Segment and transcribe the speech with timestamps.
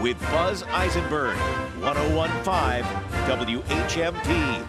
[0.00, 1.36] with Buzz Eisenberg,
[1.80, 2.84] 1015
[3.26, 4.66] WHMP.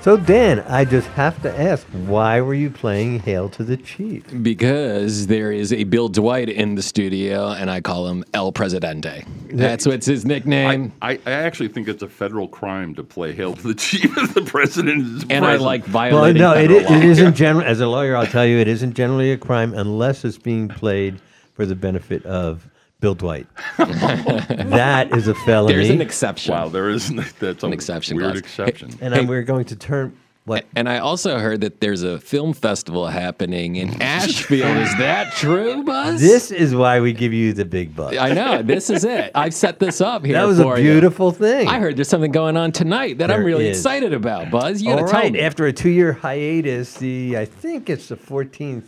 [0.00, 4.22] So, Dan, I just have to ask, why were you playing Hail to the Chief?
[4.40, 9.24] Because there is a Bill Dwight in the studio, and I call him El Presidente.
[9.50, 10.92] That's what's his nickname.
[11.02, 14.32] I, I actually think it's a federal crime to play Hail to the Chief if
[14.34, 15.62] the president is and I present.
[15.62, 17.10] like Well, violating no, it, federal i- it law.
[17.10, 17.66] isn't general.
[17.66, 21.20] As a lawyer, I'll tell you, it isn't generally a crime unless it's being played
[21.54, 22.68] for the benefit of
[23.00, 23.46] Bill Dwight.
[23.78, 25.74] that is a felony.
[25.74, 26.54] There's an exception.
[26.54, 28.38] Wow, there is that's an exception Weird clause.
[28.38, 28.90] exception.
[29.00, 29.24] and Hey.
[29.24, 30.64] we're going to turn what?
[30.76, 34.76] And I also heard that there's a film festival happening in Ashfield.
[34.76, 36.20] is that true, Buzz?
[36.20, 38.16] This is why we give you the big bucks.
[38.16, 38.62] I know.
[38.62, 39.32] This is it.
[39.34, 40.34] I've set this up here.
[40.34, 40.92] That was a for you.
[40.92, 41.66] beautiful thing.
[41.66, 43.78] I heard there's something going on tonight that I'm really is.
[43.78, 44.80] excited about, Buzz.
[44.80, 45.40] You All gotta tell me.
[45.40, 48.84] after a two-year hiatus, the I think it's the 14th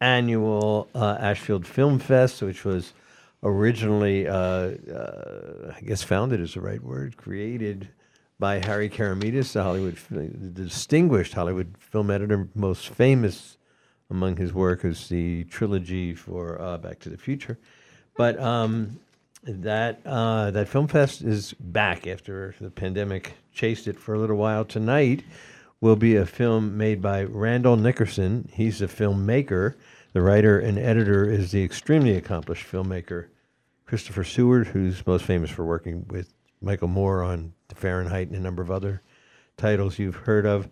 [0.00, 2.94] annual uh, Ashfield Film Fest, which was
[3.42, 7.88] originally, uh, uh, I guess, founded is the right word, created
[8.38, 13.58] by Harry Keramidas, the Hollywood, the distinguished Hollywood film editor, most famous
[14.10, 17.58] among his work is the trilogy for uh, Back to the Future.
[18.16, 18.98] But um,
[19.44, 24.36] that uh, that film fest is back after the pandemic chased it for a little
[24.36, 24.64] while.
[24.64, 25.22] Tonight
[25.80, 28.48] will be a film made by Randall Nickerson.
[28.52, 29.74] He's a filmmaker.
[30.12, 33.28] The writer and editor is the extremely accomplished filmmaker
[33.86, 38.60] Christopher Seward, who's most famous for working with Michael Moore on Fahrenheit and a number
[38.60, 39.02] of other
[39.56, 40.68] titles you've heard of.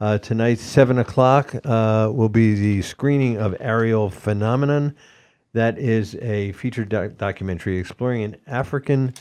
[0.00, 4.96] Uh, tonight, 7 o'clock, uh, will be the screening of Ariel Phenomenon.
[5.52, 9.14] That is a feature doc- documentary exploring an African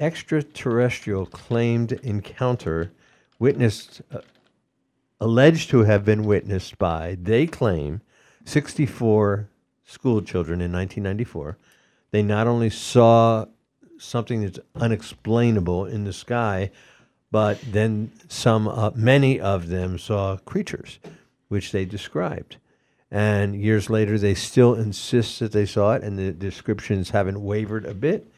[0.00, 2.90] extraterrestrial claimed encounter
[3.38, 4.18] witnessed, uh,
[5.20, 8.00] alleged to have been witnessed by, they claim,
[8.46, 9.50] 64
[9.84, 11.58] school children in 1994.
[12.12, 13.46] They not only saw
[13.98, 16.70] something that's unexplainable in the sky,
[17.30, 20.98] but then some, uh, many of them saw creatures,
[21.48, 22.56] which they described.
[23.10, 27.84] And years later, they still insist that they saw it, and the descriptions haven't wavered
[27.84, 28.30] a bit.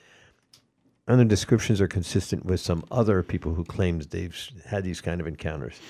[1.07, 4.37] And the descriptions are consistent with some other people who claim they've
[4.67, 5.81] had these kind of encounters.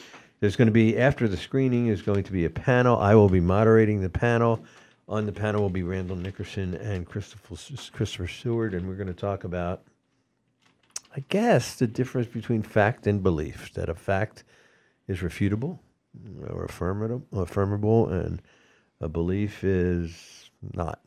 [0.41, 2.99] There's going to be, after the screening, is going to be a panel.
[2.99, 4.65] I will be moderating the panel.
[5.09, 7.57] On the panel will be Randall Nickerson and Christopher,
[7.93, 9.83] Christopher Seward, and we're going to talk about,
[11.17, 13.73] I guess, the difference between fact and belief.
[13.75, 14.45] That a fact
[15.09, 15.79] is refutable
[16.49, 18.43] or affirmable, affirmable and
[19.01, 21.01] a belief is not.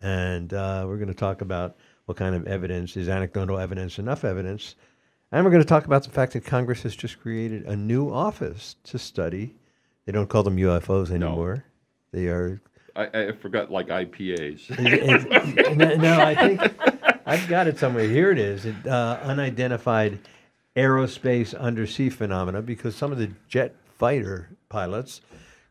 [0.00, 1.76] And uh, we're going to talk about
[2.06, 4.76] what kind of evidence is anecdotal evidence enough evidence.
[5.32, 8.12] And we're going to talk about the fact that Congress has just created a new
[8.12, 9.54] office to study.
[10.04, 11.64] They don't call them UFOs anymore.
[12.12, 12.60] They are.
[12.96, 14.68] I, I forgot like IPAs.
[15.76, 16.60] no, no, I think
[17.26, 18.08] I've got it somewhere.
[18.08, 18.64] Here it is.
[18.64, 20.18] It, uh, unidentified
[20.74, 25.20] aerospace undersea phenomena because some of the jet fighter pilots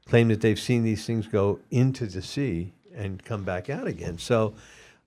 [0.05, 4.17] claim that they've seen these things go into the sea and come back out again.
[4.17, 4.53] So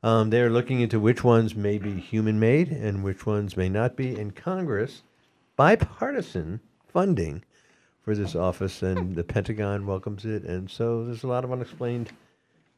[0.02, 3.96] um, they're looking into which ones may be human made and which ones may not
[3.96, 4.14] be.
[4.14, 5.02] And Congress,
[5.56, 7.44] bipartisan funding
[8.02, 10.42] for this office, and the Pentagon welcomes it.
[10.42, 12.10] And so there's a lot of unexplained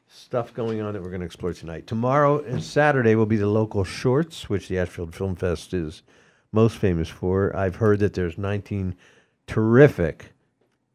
[0.07, 1.87] stuff going on that we're going to explore tonight.
[1.87, 6.03] Tomorrow and Saturday will be the local shorts, which the Ashfield Film Fest is
[6.51, 7.55] most famous for.
[7.55, 8.95] I've heard that there's 19
[9.47, 10.31] terrific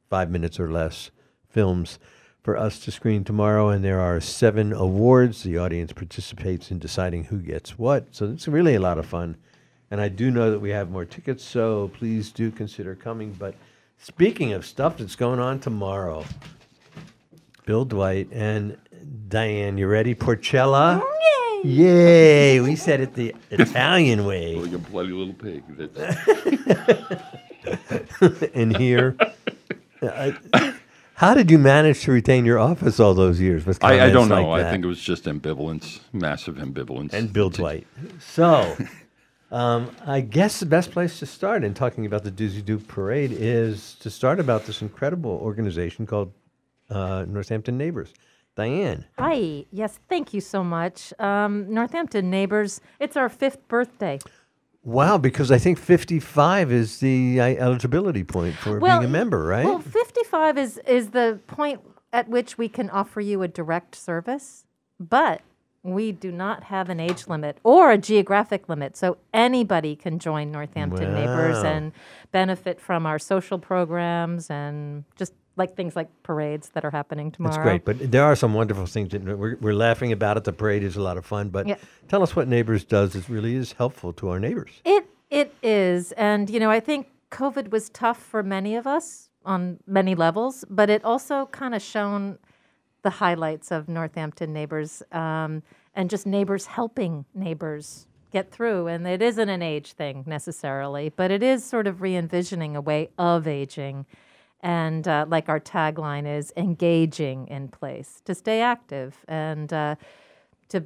[0.09, 1.11] five minutes or less
[1.49, 1.99] films
[2.43, 5.43] for us to screen tomorrow, and there are seven awards.
[5.43, 9.37] The audience participates in deciding who gets what, so it's really a lot of fun.
[9.91, 13.33] And I do know that we have more tickets, so please do consider coming.
[13.33, 13.55] But
[13.99, 16.25] speaking of stuff that's going on tomorrow,
[17.67, 18.77] Bill Dwight and
[19.29, 20.15] Diane, you ready?
[20.15, 21.01] Porcella?
[21.03, 21.71] Mm, yay!
[22.55, 22.61] Yay!
[22.61, 24.55] We said it the Italian way.
[24.57, 25.63] like a bloody little pig.
[28.55, 29.17] And here.
[30.03, 30.37] I-
[31.21, 34.31] how did you manage to retain your office all those years with I, I don't
[34.31, 34.49] know.
[34.49, 37.13] like I think it was just ambivalence, massive ambivalence.
[37.13, 37.87] and Bill Dwight.
[38.19, 38.75] So,
[39.53, 43.33] um, I guess the best place to start in talking about the Doozy Doo Parade
[43.33, 46.33] is to start about this incredible organization called
[46.89, 48.15] uh, Northampton Neighbors.
[48.57, 49.67] Diane, Hi.
[49.71, 51.13] Yes, thank you so much.
[51.19, 54.19] Um, Northampton Neighbors, it's our fifth birthday.
[54.83, 59.65] Wow, because I think 55 is the uh, eligibility point for being a member, right?
[59.65, 61.81] Well, 55 is, is the point
[62.13, 64.65] at which we can offer you a direct service,
[64.99, 65.43] but
[65.83, 68.97] we do not have an age limit or a geographic limit.
[68.97, 71.93] So anybody can join Northampton Neighbors and
[72.33, 77.55] benefit from our social programs and just like things like parades that are happening tomorrow.
[77.55, 80.45] That's great, but there are some wonderful things that we're, we're laughing about it.
[80.45, 81.77] The parade is a lot of fun, but Yeah.
[82.09, 83.15] tell us what Neighbors does.
[83.15, 84.71] It really is helpful to our neighbors.
[84.85, 89.31] It it is, and you know, I think COVID was tough for many of us
[89.45, 92.39] on many levels, but it also kind of shown
[93.03, 95.63] the highlights of Northampton neighbors um,
[95.95, 98.89] and just neighbors helping neighbors get through.
[98.89, 102.81] And it isn't an age thing necessarily, but it is sort of re envisioning a
[102.81, 104.07] way of aging.
[104.63, 109.95] And uh, like our tagline is engaging in place to stay active and uh,
[110.69, 110.85] to.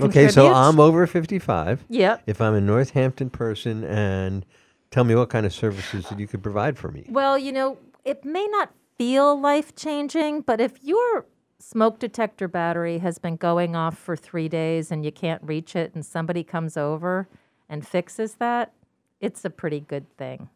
[0.00, 0.52] Okay, so.
[0.52, 1.84] I'm over 55.
[1.88, 4.44] yeah If I'm a Northampton person, and
[4.90, 7.06] tell me what kind of services that you could provide for me.
[7.08, 11.26] Well, you know, it may not feel life changing, but if your
[11.58, 15.94] smoke detector battery has been going off for three days and you can't reach it,
[15.94, 17.28] and somebody comes over
[17.68, 18.72] and fixes that,
[19.20, 20.48] it's a pretty good thing.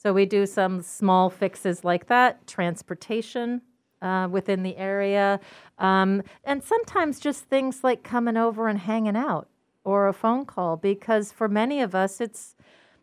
[0.00, 3.62] So we do some small fixes like that, transportation
[4.00, 5.40] uh, within the area,
[5.78, 9.48] um, and sometimes just things like coming over and hanging out
[9.82, 12.54] or a phone call, because for many of us, it's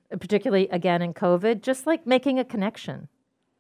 [0.10, 3.10] particularly again in COVID, just like making a connection.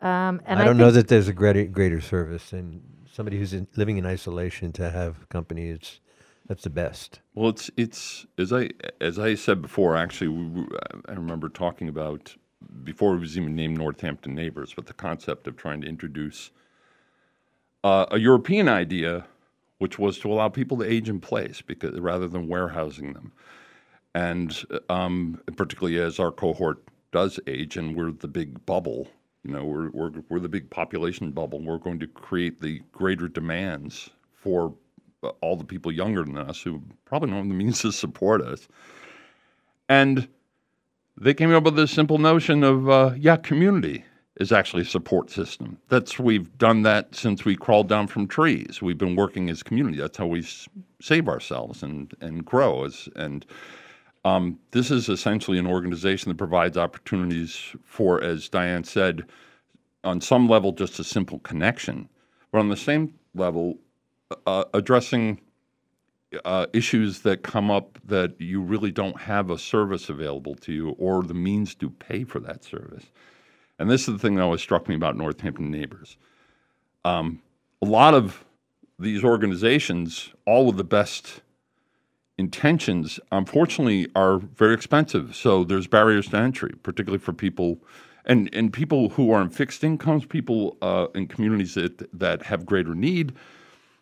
[0.01, 3.37] Um, and I I, don't know think- that there's a greater, greater service than somebody
[3.37, 5.67] who's in, living in isolation to have company.
[5.69, 5.99] It's
[6.47, 7.19] that's the best.
[7.33, 8.69] Well, it's it's as I
[9.01, 9.97] as I said before.
[9.97, 10.67] Actually, we, we-
[11.09, 12.35] I remember talking about
[12.83, 16.51] before it was even named Northampton Neighbors, but the concept of trying to introduce
[17.83, 19.25] uh, a European idea,
[19.77, 23.31] which was to allow people to age in place because rather than warehousing them,
[24.13, 26.79] and um, particularly as our cohort
[27.11, 29.07] does age, and we're the big bubble.
[29.43, 31.61] You know, we're, we're, we're the big population bubble.
[31.61, 34.73] We're going to create the greater demands for
[35.23, 38.41] uh, all the people younger than us who probably don't have the means to support
[38.41, 38.67] us.
[39.87, 40.27] And
[41.17, 44.03] they came up with this simple notion of, uh, yeah, community
[44.39, 45.77] is actually a support system.
[45.87, 48.81] That's we've done that since we crawled down from trees.
[48.81, 49.97] We've been working as community.
[49.97, 50.67] That's how we s-
[51.01, 52.83] save ourselves and and grow.
[52.83, 53.45] As and
[54.25, 59.23] um, this is essentially an organization that provides opportunities for, as Diane said,
[60.03, 62.09] on some level, just a simple connection,
[62.51, 63.77] but on the same level,
[64.47, 65.39] uh, addressing
[66.43, 70.89] uh, issues that come up that you really don't have a service available to you
[70.97, 73.05] or the means to pay for that service.
[73.79, 76.17] And this is the thing that always struck me about Northampton Neighbors.
[77.03, 77.41] Um,
[77.81, 78.45] a lot of
[78.97, 81.41] these organizations, all with the best
[82.37, 85.35] intentions, unfortunately, are very expensive.
[85.35, 87.79] So there's barriers to entry, particularly for people.
[88.25, 92.65] And, and people who are on fixed incomes, people uh, in communities that, that have
[92.65, 93.33] greater need,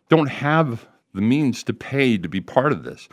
[0.09, 3.07] don't have the means to pay to be part of this.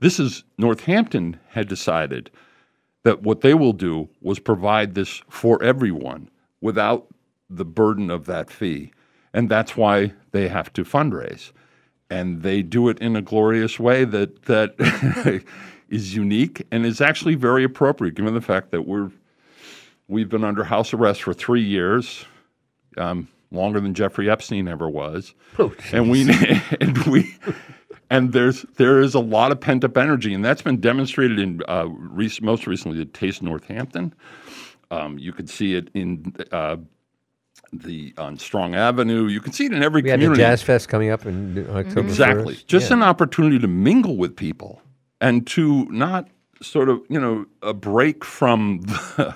[0.00, 2.30] This is Northampton had decided
[3.04, 6.28] that what they will do was provide this for everyone
[6.60, 7.06] without
[7.48, 8.90] the burden of that fee.
[9.32, 11.52] And that's why they have to fundraise.
[12.10, 14.74] And they do it in a glorious way that that
[15.88, 19.10] is unique and is actually very appropriate given the fact that we're
[20.08, 22.24] we've been under house arrest for three years,
[22.96, 25.34] um, longer than Jeffrey Epstein ever was.
[25.92, 26.28] and we
[26.80, 27.34] and we
[28.10, 31.62] and there's there is a lot of pent up energy, and that's been demonstrated in
[31.68, 34.14] uh, rec- most recently at Taste Northampton.
[34.90, 36.76] Um, you could see it in uh,
[37.72, 39.26] the on Strong Avenue.
[39.26, 40.42] You can see it in every We had the community.
[40.42, 42.00] Jazz Fest coming up in October.
[42.00, 42.54] Exactly.
[42.54, 42.66] 1st.
[42.66, 42.96] Just Yeah.
[42.98, 44.80] an opportunity to mingle with people
[45.20, 46.28] and to not
[46.62, 48.80] sort of, you know, a break from
[49.16, 49.34] the,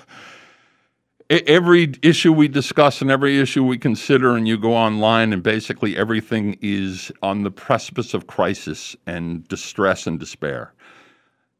[1.29, 5.95] every issue we discuss and every issue we consider, and you go online, and basically
[5.95, 10.73] everything is on the precipice of crisis and distress and despair.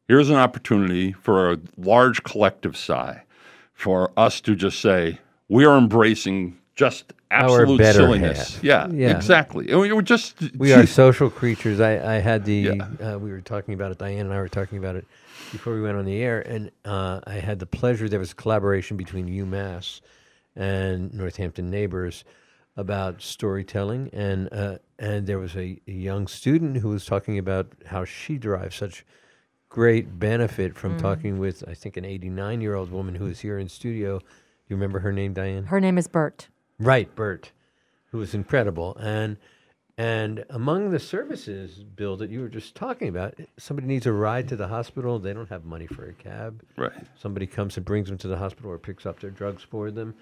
[0.08, 3.22] Here's an opportunity for a large collective sigh
[3.72, 8.58] for us to just say, we are embracing just absolute silliness.
[8.62, 9.16] Yeah, Yeah.
[9.16, 9.72] exactly.
[9.74, 11.80] We were just We are social creatures.
[11.80, 13.14] I, I had the, Yeah.
[13.14, 15.06] uh, we were talking about it, Diane and I were talking about it
[15.50, 18.36] before we went on the air, and uh, I had the pleasure, there was a
[18.36, 20.00] collaboration between UMass
[20.56, 22.24] and Northampton Neighbors
[22.76, 27.72] about storytelling, and, uh, and there was a, a young student who was talking about
[27.86, 29.04] how she derives such
[29.68, 33.58] great benefit from talking with, I think, an 89 year old woman who is here
[33.58, 34.18] in studio.
[34.18, 34.24] Do
[34.68, 35.64] You remember her name, Diane?
[35.64, 36.48] Her name is Bert.
[36.78, 37.52] Right, Bert,
[38.10, 38.96] who was incredible.
[38.96, 39.36] And
[40.00, 44.48] and among the services, Bill, that you were just talking about, somebody needs a ride
[44.48, 45.18] to the hospital.
[45.18, 46.62] They don't have money for a cab.
[46.78, 46.90] Right.
[47.18, 50.14] Somebody comes and brings them to the hospital or picks up their drugs for them,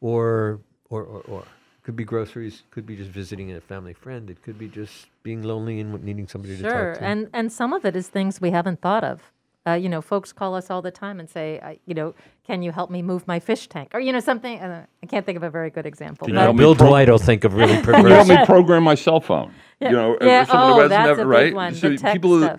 [0.00, 1.44] or or or, or.
[1.82, 2.62] could be groceries.
[2.70, 4.30] Could be just visiting a family friend.
[4.30, 6.76] It could be just being lonely and needing somebody to talk to.
[6.76, 9.32] Sure, and and some of it is things we haven't thought of.
[9.66, 12.14] Uh, you know, folks call us all the time and say, I, you know,
[12.46, 13.92] can you help me move my fish tank?
[13.94, 14.60] Or, you know, something.
[14.60, 16.26] Uh, I can't think of a very good example.
[16.26, 18.36] Can you but- help Bill pro- Dwight will think of really Can you help me
[18.44, 19.54] program my cell phone?
[19.80, 19.88] Yeah.
[19.90, 21.54] You know, Yeah, someone who oh, hasn't that's ever- a big right?
[21.54, 22.50] one, the So tech people who,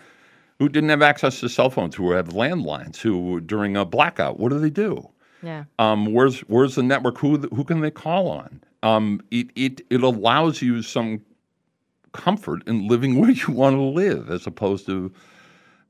[0.57, 4.49] who didn't have access to cell phones, who have landlines, who during a blackout, what
[4.49, 5.07] do they do?
[5.43, 5.65] yeah.
[5.77, 7.19] Um, where's where's the network?
[7.19, 8.63] Who who can they call on?
[8.81, 11.21] Um, it, it it allows you some
[12.13, 15.11] comfort in living where you want to live, as opposed to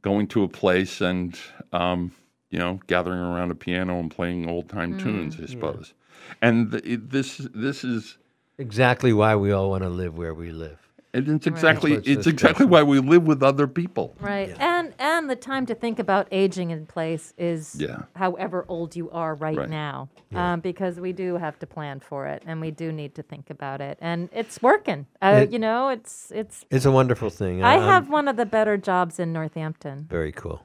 [0.05, 1.37] going to a place and
[1.73, 2.11] um,
[2.51, 5.37] you know gathering around a piano and playing old time tunes.
[5.41, 5.93] I suppose.
[6.41, 8.17] And th- this this is
[8.59, 10.84] exactly why we all want to live where we live.
[11.15, 14.15] And it's exactly That's what's so it's exactly why we live with other people.
[14.19, 14.55] Right.
[14.59, 18.03] And and the time to think about aging in place is Yeah.
[18.15, 19.69] however old you are right, Right.
[19.69, 20.09] now.
[20.33, 23.49] Um, because we do have to plan for it and we do need to think
[23.49, 23.97] about it.
[24.01, 25.05] And it's working.
[25.21, 27.63] Uh, It- you know, it's it's It's a wonderful thing.
[27.63, 30.07] I I'm have one of the better jobs in Northampton.
[30.09, 30.61] very cool.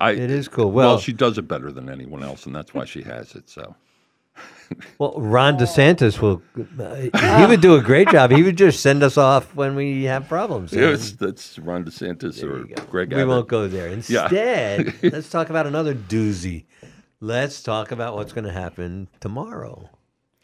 [0.00, 0.70] I, It is cool.
[0.70, 3.48] well, Well, she does it better than anyone else, and that's why she has it.
[3.48, 3.74] So.
[4.98, 6.42] Well, Ron DeSantis will.
[6.78, 8.30] Uh, he would do a great job.
[8.30, 10.72] He would just send us off when we have problems.
[10.72, 13.88] Yeah, it's, that's Ron DeSantis or Greg we won't go there.
[13.88, 16.64] Instead, let's talk about another doozy.
[17.20, 19.88] Let's talk about what's going to happen tomorrow.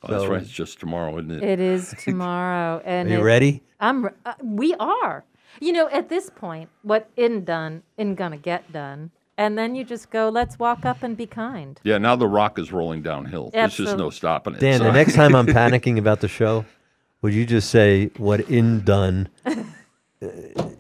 [0.03, 0.43] Oh, that's right.
[0.43, 1.43] It's just tomorrow, isn't it?
[1.43, 3.63] It is tomorrow, and Are you it- ready?
[3.81, 4.07] I'm.
[4.25, 5.25] Uh, we are.
[5.61, 9.85] You know, at this point, what isn't done, isn't gonna get done, and then you
[9.85, 10.29] just go.
[10.29, 11.81] Let's walk up and be kind.
[11.85, 13.51] Yeah, now the rock is rolling downhill.
[13.53, 14.61] There's just no stopping it.
[14.61, 16.65] Dan, So- the next time I'm panicking about the show,
[17.23, 19.29] would you just say what in done?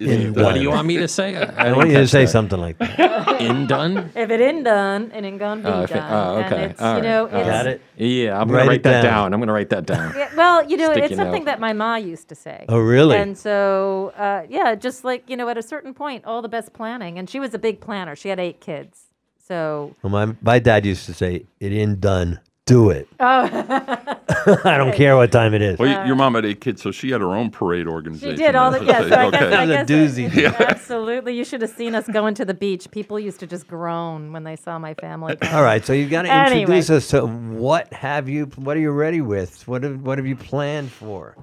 [0.01, 1.37] In What do you want me to say?
[1.57, 3.25] I, I want you to say something like that.
[3.41, 4.11] In done?
[4.15, 6.65] If it in done, and ain't gonna be Oh, if it- done, oh, and okay.
[6.67, 7.03] it's All you right.
[7.03, 7.81] know, it's, Got it?
[7.97, 9.13] Yeah, I'm gonna it write that down.
[9.13, 9.35] down.
[9.35, 10.15] I'm gonna write that down.
[10.17, 11.47] Yeah, well, you know, Sticky it's something note.
[11.47, 12.65] that my ma used to say.
[12.69, 13.17] Oh, really?
[13.17, 16.73] And so, uh, yeah, just like you know, at a certain point, all the best
[16.73, 18.15] planning, and she was a big planner.
[18.15, 19.07] She had eight kids,
[19.47, 23.09] so Well, my, my dad used to say, it in done, do it.
[23.19, 23.99] Oh.
[24.65, 25.79] I don't care what time it is.
[25.79, 28.37] well, y- your mom had eight kids, so she had her own parade organization.
[28.37, 28.53] she organization.
[28.53, 28.87] did all the then.
[28.89, 29.09] yeah.
[29.09, 29.39] So I okay.
[29.39, 30.37] guess, I That guess was a doozy.
[30.37, 31.37] it- absolutely.
[31.37, 32.91] You should have seen us going to the beach.
[32.91, 35.37] People used to just groan when they saw my family.
[35.53, 36.61] All right, so you've got to Anyway.
[36.63, 39.67] introduce us to what have you, what are you ready with?
[39.69, 41.37] What have, what have you planned for?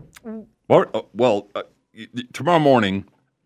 [0.67, 1.63] Well, uh, well uh,
[1.95, 3.05] y- y- tomorrow morning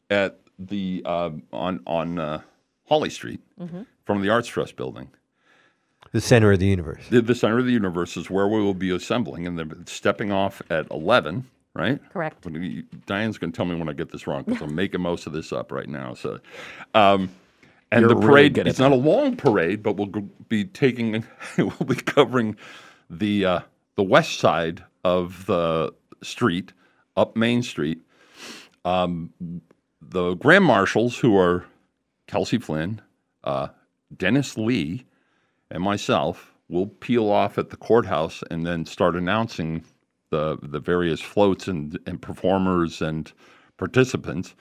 [0.10, 2.42] at the uh, on on uh,
[2.86, 3.82] Hawley Street, Mm-hmm.
[4.06, 5.10] from the Arts Trust building,
[6.16, 7.04] The center of the universe.
[7.10, 10.32] the, the center of the universe is where we will be assembling, and they're stepping
[10.32, 11.46] off at eleven.
[11.74, 12.00] Right.
[12.14, 12.46] Correct.
[12.46, 15.28] When Diane's going to tell me when I get this wrong because I'm making most
[15.28, 16.14] of this up right now.
[16.14, 16.40] So,
[16.94, 17.30] um,
[17.92, 20.08] and You're the parade, good at it's not a long parade, but we'll
[20.48, 21.26] be taking,
[21.58, 22.56] we'll be covering
[23.10, 23.60] the, uh,
[23.98, 25.94] the west side of the
[26.24, 26.72] street,
[27.18, 28.00] up Main Street.
[28.86, 29.34] Um,
[30.02, 31.66] the Grand Marshals, who are
[32.28, 33.02] Kelsey Flynn,
[33.44, 33.68] uh,
[34.16, 35.06] Dennis Lee,
[35.72, 39.84] and myself, will peel off at the courthouse and then start announcing
[40.32, 43.32] the the various floats and, and performers and
[43.78, 44.56] participants.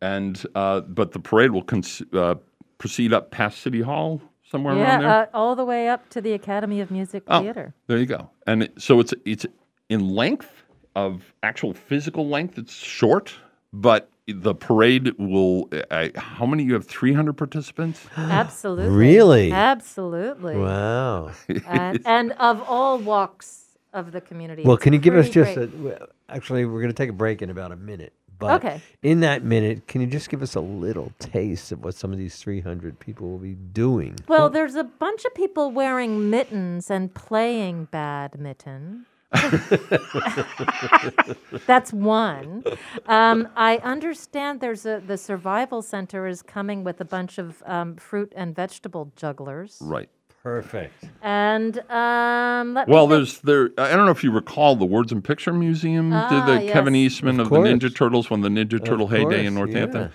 [0.00, 2.36] And uh, but the parade will cons- uh,
[2.78, 5.08] proceed up past City Hall somewhere around there.
[5.08, 7.74] Yeah, uh, all the way up to the Academy of Music Oh, Theater.
[7.86, 8.30] There you go.
[8.46, 9.44] And it, so it's it's
[9.90, 10.50] in length
[10.96, 12.56] of actual physical length.
[12.56, 13.34] It's short,
[13.72, 15.68] but the parade will.
[15.90, 16.64] I, how many?
[16.64, 18.06] You have three hundred participants.
[18.16, 18.88] Absolutely.
[18.96, 19.52] Really?
[19.52, 20.56] Absolutely.
[20.56, 21.32] Wow.
[21.66, 24.62] And, and of all walks of the community.
[24.64, 27.50] Well, can you give us just a, actually, we're going to take a break in
[27.50, 28.12] about a minute.
[28.38, 28.80] But Okay.
[29.02, 32.16] in that minute, can you just give us a little taste of what some of
[32.18, 34.16] these 300 people will be doing?
[34.28, 39.04] Well, there's a bunch of people wearing mittens and playing badminton.
[41.66, 42.64] That's one.
[43.06, 47.96] Um, I understand there's a the survival center is coming with a bunch of um,
[47.96, 49.78] fruit and vegetable jugglers.
[49.80, 50.08] Right.
[50.42, 51.04] Perfect.
[51.22, 53.10] And um, let Well, think.
[53.18, 53.70] there's there.
[53.76, 56.94] I don't know if you recall the Words and Picture Museum Ah, did the Kevin.
[56.96, 57.94] Eastman of, Of the Ninja.
[57.94, 60.00] Turtles when the Ninja Turtle heyday in Northampton.
[60.02, 60.08] yeah.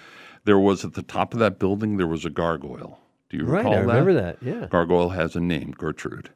[0.45, 3.00] There was at the top of that building there was a gargoyle.
[3.29, 4.38] Do you recall Right, recall I remember that.
[4.41, 4.65] Yeah.
[4.67, 6.31] Gargoyle has a name, Gertrude,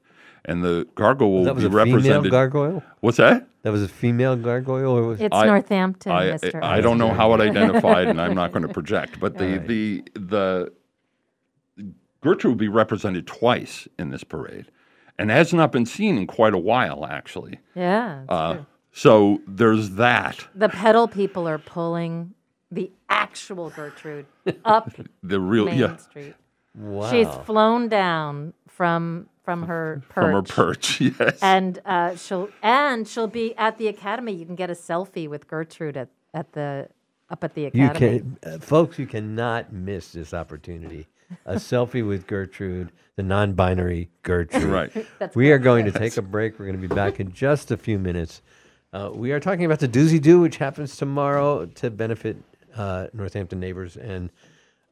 [0.45, 2.31] and the gargoyle will That was be a female represented.
[2.31, 2.83] gargoyle?
[3.01, 3.47] What's that?
[3.63, 4.91] That was a female gargoyle?
[4.97, 6.63] Or was it's I- Northampton, I, Mr.
[6.63, 9.19] I don't know how it identified, and I'm not going to project.
[9.19, 10.71] But the, the the
[12.21, 14.65] Gertrude will be represented twice in this parade,
[15.17, 17.59] and has not been seen in quite a while, actually.
[17.75, 18.21] Yeah.
[18.21, 18.65] it's Uh, true.
[18.91, 20.47] so there's that.
[20.55, 22.33] The pedal people are pulling
[22.71, 24.25] the actual Gertrude
[24.65, 24.91] up
[25.23, 26.35] The real Main yeah Street.
[26.75, 27.09] wow.
[27.09, 30.13] She's flown down from from her perch.
[30.13, 31.01] from her perch.
[31.19, 31.39] Yes.
[31.41, 34.31] And uh, she'll and she'll be at the academy.
[34.33, 36.87] You can get a selfie with Gertrude at, at the
[37.31, 37.83] up at the academy.
[37.83, 38.37] You academy.
[38.41, 41.07] can, uh, folks, you cannot miss this opportunity.
[41.45, 44.63] A selfie with Gertrude, the non-binary Gertrude.
[44.63, 45.07] Right.
[45.19, 46.57] That's we are going to take a break.
[46.57, 48.41] We're going to be back in just a few minutes.
[48.93, 52.37] Uh, we are talking about the Doozy Do, which happens tomorrow to benefit
[52.75, 54.31] uh, Northampton neighbors, and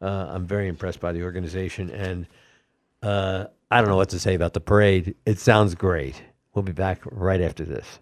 [0.01, 1.89] uh, I'm very impressed by the organization.
[1.89, 2.27] And
[3.01, 5.15] uh, I don't know what to say about the parade.
[5.25, 6.23] It sounds great.
[6.53, 7.99] We'll be back right after this.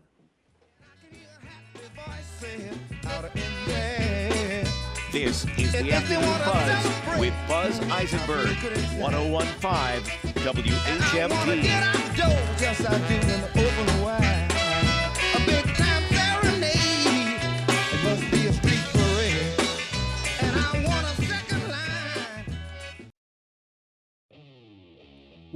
[5.11, 8.55] This is the Afternoon Buzz with Buzz Eisenberg,
[8.99, 10.03] 1015
[10.43, 11.65] WHMP.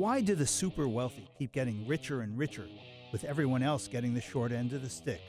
[0.09, 2.65] Why do the super wealthy keep getting richer and richer,
[3.11, 5.21] with everyone else getting the short end of the stick?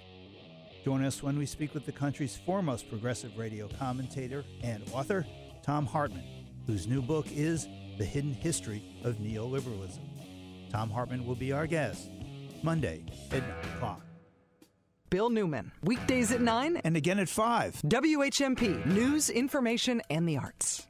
[0.86, 5.26] Join us when we speak with the country's foremost progressive radio commentator and author,
[5.62, 6.24] Thom Hartmann,
[6.66, 7.68] whose new book is
[7.98, 10.00] The Hidden History of Neoliberalism.
[10.70, 12.08] Thom Hartmann will be our guest
[12.62, 14.00] Monday at 9 o'clock.
[15.10, 17.82] Bill Newman, weekdays at 9, And again at 5.
[17.84, 20.86] WHMP, news, information, and the arts.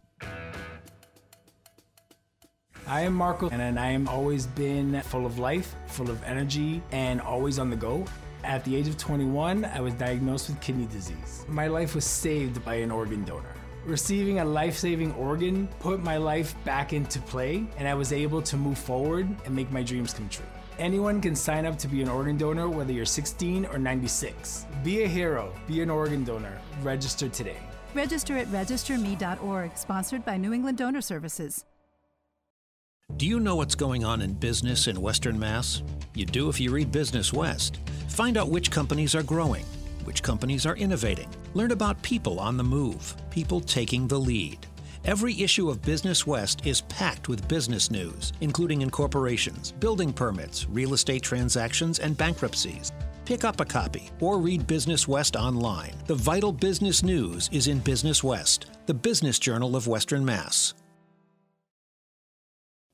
[2.91, 7.21] I am Marco, and I am always been full of life, full of energy, and
[7.21, 8.05] always on the go.
[8.43, 11.45] At the age of 21, I was diagnosed with kidney disease.
[11.47, 13.55] My life was saved by an organ donor.
[13.85, 18.43] Receiving a life saving organ put my life back into play, and I was able
[18.43, 20.45] to move forward and make my dreams come true.
[20.81, 24.67] Anyone can sign up to be an organ donor, whether you're 16 or 96.
[24.83, 26.59] Be a hero, be an organ donor.
[26.83, 27.59] Register today.
[27.95, 31.65] Register at registerme.org, sponsored by New England Donor Services.
[33.17, 35.83] Do you know what's going on in business in Western Mass?
[36.15, 37.81] You do if you read Business West.
[38.09, 39.65] Find out which companies are growing,
[40.05, 41.29] which companies are innovating.
[41.55, 44.67] Learn about people on the move, people taking the lead.
[45.05, 50.95] Every issue of Business West is packed with business news, including incorporations, building permits, real
[50.95, 52.93] estate transactions, and bankruptcies.
[53.25, 55.93] Pick up a copy or read Business West online.
[56.07, 60.75] The vital business news is in Business West, the business journal of Western Mass.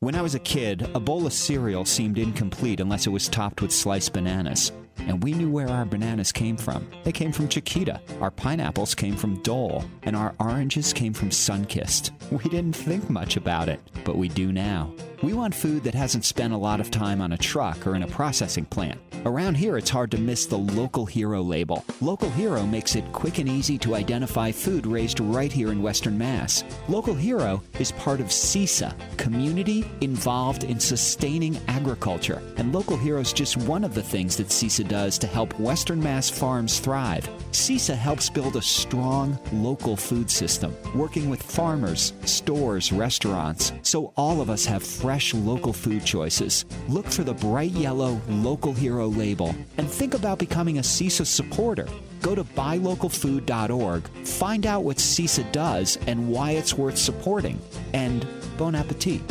[0.01, 3.63] When I was a kid, a bowl of cereal seemed incomplete unless it was topped
[3.63, 4.71] with sliced bananas.
[4.99, 6.87] And we knew where our bananas came from.
[7.03, 12.11] They came from Chiquita, our pineapples came from Dole, and our oranges came from Sunkist.
[12.31, 14.93] We didn't think much about it, but we do now.
[15.23, 18.03] We want food that hasn't spent a lot of time on a truck or in
[18.03, 19.01] a processing plant.
[19.25, 21.85] Around here, it's hard to miss the Local Hero label.
[22.03, 26.19] Local Hero makes it quick and easy to identify food raised right here in Western
[26.19, 26.65] Mass.
[26.87, 32.43] Local Hero is part of CISA, Community Involved in Sustaining Agriculture.
[32.59, 36.01] And Local Hero is just one of the things that CISA does to help Western
[36.01, 37.29] Mass farms thrive.
[37.53, 44.43] CISA helps build a strong local food system, working with farmers, stores, restaurants, so all
[44.43, 46.65] of us have fresh local food choices.
[46.89, 51.87] Look for the bright yellow Local Hero label and think about becoming a CISA supporter.
[52.23, 57.61] Go to buylocalfood.org, find out what CISA does and why it's worth supporting,
[57.95, 58.27] and
[58.59, 59.23] bon appetit.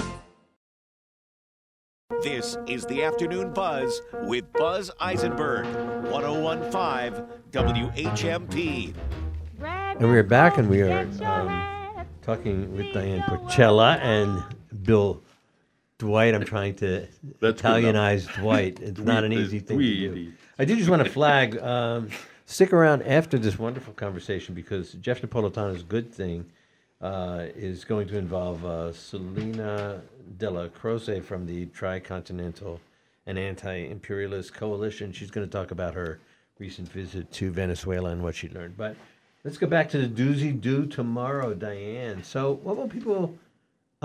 [2.23, 5.65] This is the Afternoon Buzz with Buzz Eisenberg,
[6.09, 8.93] 1015 WHMP.
[9.59, 14.41] And we are back, and we are um, talking with Diane Porcella and
[14.83, 15.21] Bill
[15.97, 16.35] Dwight.
[16.35, 17.07] I'm trying to
[17.39, 18.79] That's Italianize Dwight.
[18.81, 20.33] It's not an easy thing to do.
[20.59, 21.57] I do just want to flag.
[21.57, 22.09] Um,
[22.45, 26.45] stick around after this wonderful conversation because Jeff Napolitano's good thing
[27.01, 30.01] uh, is going to involve uh, Celina
[30.37, 32.79] Della Croce from the Tricontinental
[33.25, 35.11] and Anti-Imperialist Coalition.
[35.11, 36.19] She's going to talk about her
[36.59, 38.77] recent visit to Venezuela and what she learned.
[38.77, 38.95] But
[39.43, 42.23] let's go back to the doozy do tomorrow, Diane.
[42.23, 43.37] So, what will people?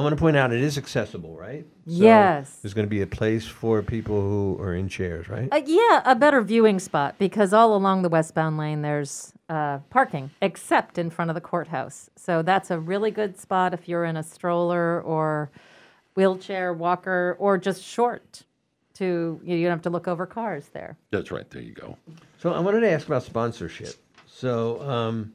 [0.01, 1.67] I want to point out it is accessible, right?
[1.87, 2.57] So Yes.
[2.63, 5.47] There's going to be a place for people who are in chairs, right?
[5.53, 10.31] Uh, yeah, a better viewing spot because all along the westbound lane there's uh, parking,
[10.41, 12.09] except in front of the courthouse.
[12.17, 15.51] So that's a really good spot if you're in a stroller or
[16.15, 18.45] wheelchair, walker, or just short.
[18.95, 20.97] To you don't have to look over cars there.
[21.11, 21.49] That's right.
[21.51, 21.99] There you go.
[22.39, 23.95] So I wanted to ask about sponsorship.
[24.27, 25.35] So, um,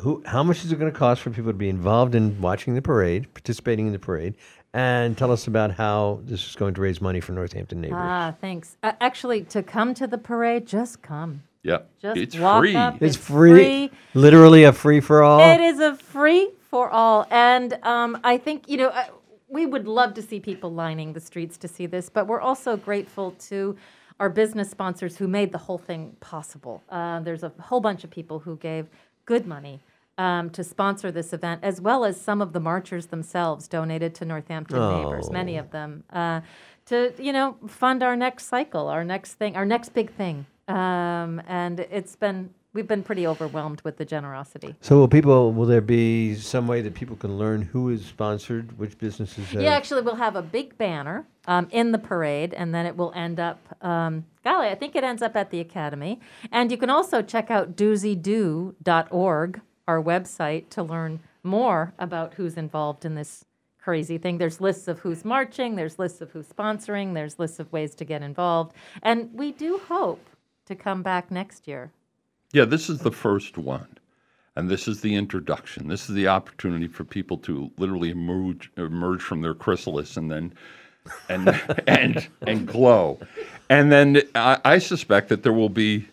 [0.00, 2.74] who, how much is it going to cost for people to be involved in watching
[2.74, 4.34] the parade, participating in the parade,
[4.72, 7.98] and tell us about how this is going to raise money for Northampton neighbors?
[7.98, 8.76] Ah, thanks.
[8.82, 11.42] Uh, actually, to come to the parade, just come.
[11.62, 11.78] Yeah.
[12.00, 12.76] Just it's walk free.
[12.76, 12.94] up.
[12.94, 13.90] it's it's free, free.
[14.14, 15.40] literally a free for all.
[15.40, 19.06] It is a free for all, and um, I think you know uh,
[19.48, 22.76] we would love to see people lining the streets to see this, but we're also
[22.76, 23.76] grateful to
[24.20, 26.82] our business sponsors who made the whole thing possible.
[26.88, 28.86] Uh, there's a whole bunch of people who gave
[29.32, 29.76] good money
[30.16, 34.24] um, to sponsor this event, as well as some of the marchers themselves donated to
[34.24, 35.60] Northampton Neighbors, many Oh.
[35.62, 36.40] of them, uh,
[36.86, 37.48] to you know
[37.82, 40.46] fund our next cycle, our next thing, our next big thing.
[40.66, 42.40] Um, and it's been
[42.78, 44.72] we've been pretty overwhelmed with the generosity.
[44.80, 45.52] So will people?
[45.52, 49.48] Will there be some way that people can learn who is sponsored, which businesses?
[49.48, 49.62] Have?
[49.62, 53.12] Yeah, actually, we'll have a big banner um, in the parade, and then it will
[53.16, 53.58] end up.
[53.84, 56.20] Um, golly, I think it ends up at the academy.
[56.52, 63.04] And you can also check out doozydo.org, our website, to learn more about who's involved
[63.04, 63.44] in this
[63.82, 64.38] crazy thing.
[64.38, 65.74] There's lists of who's marching.
[65.74, 67.14] There's lists of who's sponsoring.
[67.14, 70.24] There's lists of ways to get involved, and we do hope
[70.66, 71.90] to come back next year.
[72.52, 73.88] Yeah, this is the first one.
[74.56, 75.86] And this is the introduction.
[75.88, 80.52] This is the opportunity for people to literally emerge, emerge from their chrysalis and then
[81.28, 81.48] and
[81.86, 83.18] and and glow.
[83.70, 86.08] And then I, I suspect that there will be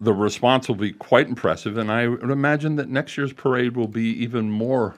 [0.00, 1.76] the response will be quite impressive.
[1.76, 4.94] And I would imagine that next year's parade will be even more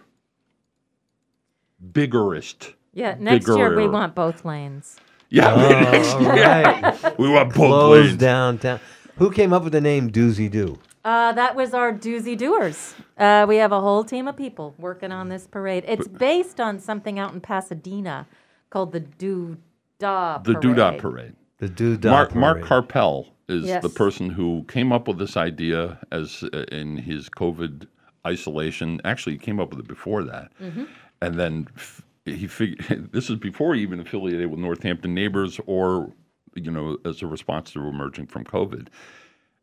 [1.92, 2.74] biggerist.
[2.94, 4.96] Yeah, next year we want both lanes.
[5.30, 6.30] Yeah, Oh, next year.
[6.32, 7.18] right.
[7.18, 8.16] we want both Close lanes.
[8.18, 8.80] downtown.
[9.18, 10.78] Who came up with the name Doozy Doo?
[11.04, 12.94] Uh, that was our doozy doers.
[13.16, 15.84] Uh, we have a whole team of people working on this parade.
[15.88, 18.26] It's based on something out in Pasadena
[18.70, 19.56] called the Doo
[19.98, 20.64] Dah the Parade.
[20.76, 21.36] Doodah Parade.
[21.58, 22.68] The Doodah Mark Mark Parade.
[22.68, 23.82] Carpel is Yes.
[23.82, 27.86] the person who came up with this idea as uh, in his COVID
[28.26, 29.00] isolation.
[29.04, 30.84] Actually, he came up with it before that, Mm-hmm.
[31.22, 36.12] and then f- he figured this is before he even affiliated with Northampton Neighbors or
[36.54, 38.88] you know as a response to emerging from COVID.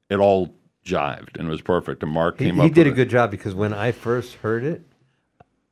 [0.09, 0.53] It all
[0.85, 2.03] jived and it was perfect.
[2.03, 2.65] And Mark came he up.
[2.65, 4.83] He did a good job because when I first heard it,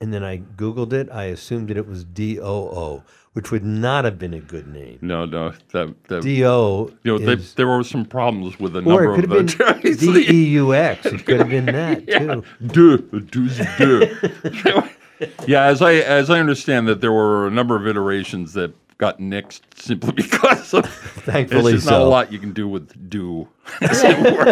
[0.02, 3.64] and then I Googled it, I assumed that it was D O O, which would
[3.64, 5.00] not have been a good name.
[5.02, 6.92] No, no, that, that D O.
[7.04, 10.46] You know, they, there were some problems with a number it of the D E
[10.56, 11.06] U X.
[11.06, 12.20] It could have been that yeah.
[12.20, 12.44] too.
[12.68, 15.26] Do doozy do.
[15.48, 19.20] yeah, as I as I understand that there were a number of iterations that got
[19.20, 20.86] nixed simply because of
[21.26, 23.48] Thankfully there's just not a lot you can do with do,
[23.82, 24.46] as it were.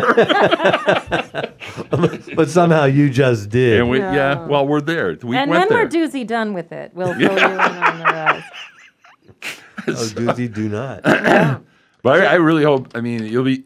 [2.36, 3.80] but somehow you just did.
[3.80, 5.18] And we, yeah, well, we're there.
[5.22, 5.84] We and went when there.
[5.86, 8.54] we're doozy done with it, we'll fill you in on the rest.
[9.88, 11.04] oh, doozy, do not.
[12.04, 12.96] But I, I really hope.
[12.96, 13.64] I mean, you'll be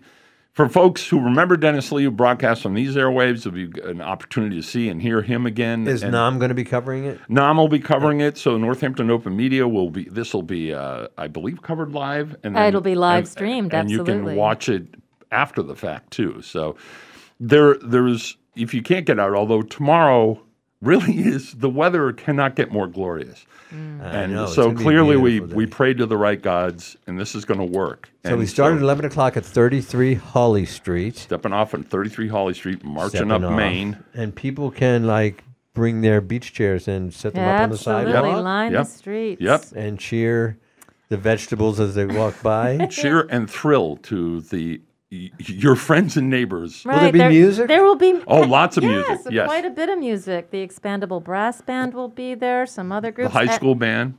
[0.55, 3.43] for folks who remember Dennis Lee, who broadcast on these airwaves.
[3.43, 5.85] There'll be an opportunity to see and hear him again.
[5.85, 7.19] Is and NOM going to be covering it?
[7.27, 8.37] NOM will be covering it.
[8.37, 10.05] So Northampton Open Media will be.
[10.05, 12.37] This will be, uh, I believe, covered live.
[12.43, 14.87] And It'll be live and- streamed, and you can watch it
[15.29, 16.41] after the fact too.
[16.41, 16.77] So
[17.39, 20.41] there, there's if you can't get out, although tomorrow
[20.81, 23.45] really is the weather cannot get more glorious.
[23.73, 24.01] Mm.
[24.01, 26.41] I And know, so gonna be a clearly we, beautiful we prayed to the right
[26.41, 28.09] gods, and this is going to work.
[28.23, 31.15] So And we started at 11 o'clock at 33 Hawley Street.
[31.17, 33.97] stepping off on 33 Hawley Street, marching stepping up off, Main.
[34.13, 38.11] And people can like bring their beach chairs and set them up on the Absolutely,
[38.13, 38.83] sidewalk line Yep.
[38.85, 39.41] the streets.
[39.41, 39.65] Yep.
[39.75, 40.57] and cheer
[41.09, 42.85] the vegetables as they walk by.
[42.89, 46.85] Cheer and thrill to the y- your friends and neighbors.
[46.85, 47.67] Right, there be music?
[47.67, 48.21] There will be.
[48.27, 49.47] Oh, lots of yes, music, yes.
[49.47, 50.51] quite a bit of music.
[50.51, 52.65] The Expandable Brass Band will be there.
[52.65, 53.33] Some other groups.
[53.33, 54.17] The high school band,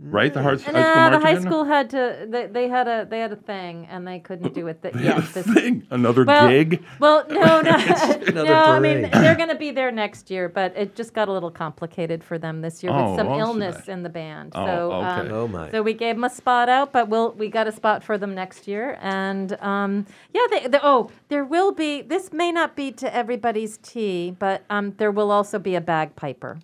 [0.00, 0.32] right?
[0.32, 2.26] The high, high Nah, school the high school had to.
[2.28, 4.80] They, they had a they had a thing, and they couldn't do it.
[4.82, 6.84] Th- They yeah, had a this- thing, another well, gig.
[7.00, 8.54] Well, no, no, no.
[8.54, 11.50] I mean, they're going to be there next year, but it just got a little
[11.50, 14.52] complicated for them this year Oh, with some well, I see illness in the band.
[14.54, 15.06] Oh, so, okay.
[15.06, 15.70] um, Oh, my.
[15.70, 18.34] So we gave them a spot out, but we'll we got a spot for them
[18.34, 22.02] next year, and um, yeah, they, they, oh, there will be.
[22.02, 26.58] This may not be to everybody's tea, but um, there will also be a bagpiper.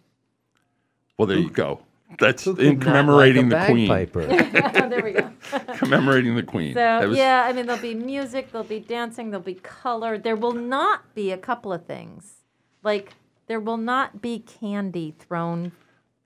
[1.18, 1.80] Well, there you go.
[2.18, 3.88] That's in commemorating like the queen.
[3.88, 4.26] bagpiper?
[4.88, 5.30] there we go.
[5.76, 6.74] commemorating the queen.
[6.74, 10.18] So was- yeah, I mean there'll be music, there'll be dancing, there'll be color.
[10.18, 12.34] There will not be a couple of things.
[12.82, 13.14] Like
[13.46, 15.72] there will not be candy thrown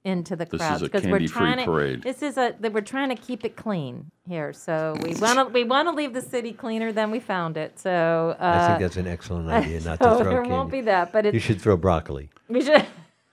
[0.05, 2.03] into the This is crowds a because we're candy-free trying to parade.
[2.03, 4.53] this is a we're trying to keep it clean here.
[4.53, 7.79] So we want to we want to leave the city cleaner than we found it.
[7.79, 10.51] So uh, I think that's an excellent idea not so to throw there candy.
[10.51, 12.31] won't be that, but you should throw broccoli.
[12.49, 12.87] we should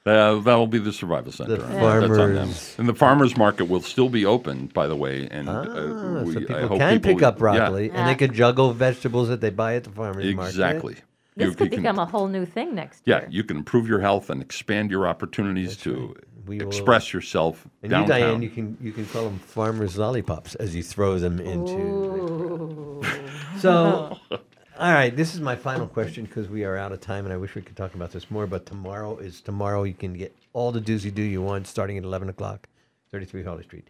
[0.06, 1.58] Uh, that will be the survival center.
[1.58, 2.16] The That's on them.
[2.16, 5.28] farmers- And the farmers market will still be open, by the way.
[5.32, 7.98] And Ah, uh, we, so I people hope can people, pick up yeah, broccoli and
[7.98, 8.06] Yeah.
[8.06, 10.50] they could juggle vegetables that they buy at the farmer's market.
[10.50, 10.96] exactly.
[11.38, 13.24] this You- could you can- become a whole new thing next Yeah, year.
[13.24, 16.16] Yeah, you can improve your health and expand your opportunities to
[16.46, 18.20] We will- express yourself And downtown.
[18.20, 21.74] you, Diane, you can you can call them farmers lollipops as you throw them into.
[21.74, 23.02] Ooh.
[23.58, 24.18] So,
[24.80, 27.38] all right, this is my final question because we are out of time, and I
[27.38, 28.48] wish we could talk about this more.
[28.48, 29.84] But tomorrow is tomorrow.
[29.84, 32.68] You can get all the doozy do you want starting at eleven o'clock,
[33.12, 33.88] thirty three Hawley Street.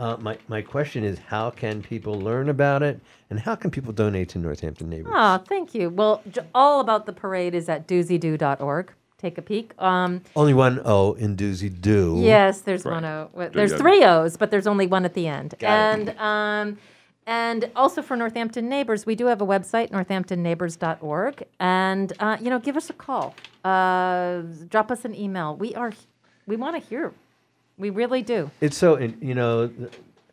[0.00, 2.98] Uh, my, my question is how can people learn about it
[3.30, 5.12] and how can people donate to Northampton Neighbors?
[5.14, 5.88] Oh, thank you.
[5.88, 8.92] Well, j- all about the parade is at doozydo.org.
[9.18, 9.70] Take a peek.
[9.80, 12.18] Um, Only one O in Doozy Do.
[12.20, 12.94] Yes, there's Right.
[12.94, 13.30] one O.
[13.32, 15.54] Well, There's three O's, but there's only one at the end.
[15.60, 16.08] Got it.
[16.08, 16.78] and um,
[17.26, 22.58] and also for Northampton Neighbors, we do have a website, northamptonneighbors.org, and uh, you know,
[22.58, 23.34] give us a call,
[23.64, 25.56] uh, drop us an email.
[25.56, 25.92] We are,
[26.46, 27.12] we want to hear.
[27.76, 28.50] We really do.
[28.60, 29.70] It's so, you know,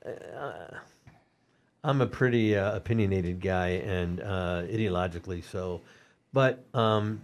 [0.06, 0.52] uh,
[1.84, 5.82] I'm a pretty uh, opinionated guy and uh, ideologically so,
[6.34, 7.22] but um,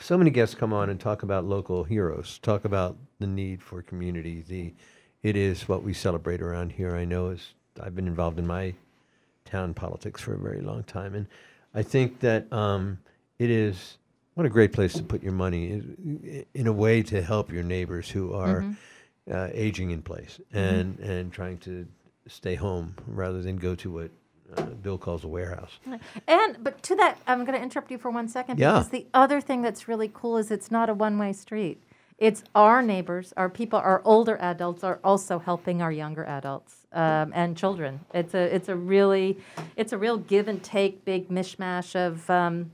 [0.00, 3.82] so many guests come on and talk about local heroes, talk about the need for
[3.82, 4.42] community.
[4.46, 4.72] The
[5.22, 6.96] it is what we celebrate around here.
[6.96, 8.74] I know is I've been involved in my
[9.50, 11.26] town politics for a very long time, and
[11.74, 12.98] I think that um,
[13.38, 13.98] it is
[14.34, 15.82] what a great place to put your money
[16.54, 18.76] in a way to help your neighbors who are Mhm.
[19.30, 20.58] uh, aging in place Mhm.
[20.58, 21.86] and and trying to
[22.26, 24.10] stay home rather than go to what
[24.56, 25.78] uh, Bill calls a warehouse.
[26.26, 28.72] And but to that, I'm going to interrupt you for one second Yeah.
[28.78, 31.80] because the other thing that's really cool is it's not a one-way street.
[32.20, 37.32] It's our neighbors, our people, our older adults are also helping our younger adults um,
[37.34, 38.00] and children.
[38.12, 39.38] It's a it's a really
[39.74, 42.72] it's a real give and take, big mishmash of um,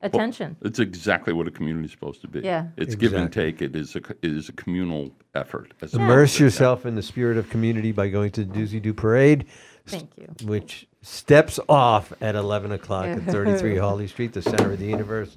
[0.00, 0.56] attention.
[0.62, 2.40] It's exactly what a community is supposed to be.
[2.40, 2.68] Yeah.
[2.78, 3.60] It's give and take.
[3.60, 5.74] It is a it is a communal effort.
[5.82, 8.80] as Immerse opposed to- yourself in the spirit of community by going to the Doozy
[8.80, 9.44] Doo Parade.
[9.84, 10.34] Thank you.
[10.46, 15.36] Which steps off at 11 o'clock at 33 Hawley Street, the center of the universe.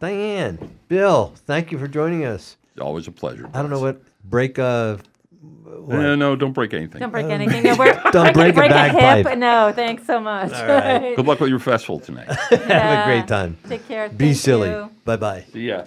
[0.00, 2.56] Diane, Bill, thank you for joining us.
[2.76, 3.48] It's always a pleasure.
[3.54, 5.00] I don't know what break a.
[5.40, 5.96] what?
[5.96, 7.00] No, no, don't break anything.
[7.00, 7.62] Don't break um, anything.
[7.62, 9.38] No, we're, Don't break, break a a, hip.
[9.38, 10.52] No, thanks so much.
[10.52, 11.16] All right.
[11.16, 12.28] Good luck with your festival tonight.
[12.50, 13.56] Have a great time.
[13.66, 14.10] Take care.
[14.10, 14.68] Be Thank silly.
[14.68, 14.90] you.
[15.06, 15.46] Bye bye.
[15.54, 15.84] See ya.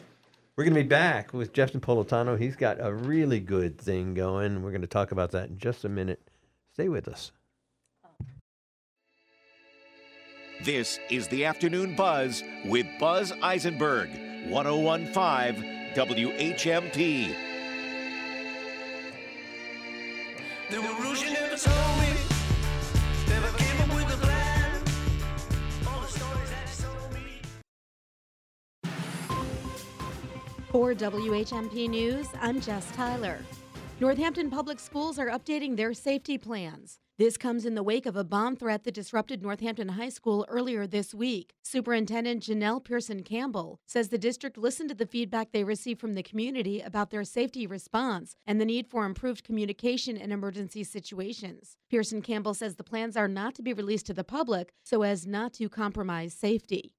[0.55, 2.39] We're going to be back with Justin Napolitano.
[2.39, 4.63] He's got a really good thing going.
[4.63, 6.27] We're going to talk about that in just a minute.
[6.73, 7.31] Stay with us.
[10.63, 14.09] This is the Afternoon Buzz with Buzz Eisenberg,
[14.49, 17.35] 1015 WHMP.
[20.69, 22.13] The rules never told me.
[23.27, 24.83] Never came up with a plan.
[25.87, 27.41] All the stories that you told me.
[30.69, 33.39] For WHMP News, I'm Jess Tyler.
[33.99, 36.99] Northampton Public Schools are updating their safety plans.
[37.19, 40.87] This comes in the wake of a bomb threat that disrupted Northampton High School earlier
[40.87, 41.53] this week.
[41.61, 46.23] Superintendent Janelle Pearson Campbell says the district listened to the feedback they received from the
[46.23, 51.75] community about their safety response and the need for improved communication in emergency situations.
[51.89, 55.27] Pearson Campbell says the plans are not to be released to the public so as
[55.27, 56.95] not to compromise safety.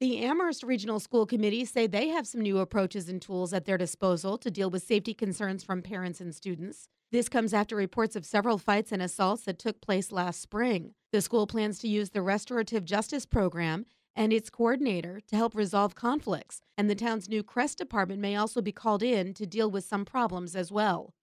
[0.00, 3.78] The Amherst Regional School Committee say they have some new approaches and tools at their
[3.78, 6.88] disposal to deal with safety concerns from parents and students.
[7.14, 10.94] This comes after reports of several fights and assaults that took place last spring.
[11.12, 15.94] The school plans to use the Restorative Justice Program and its coordinator to help resolve
[15.94, 19.84] conflicts, and the town's new CRESS Department may also be called in to deal with
[19.84, 21.14] some problems as well.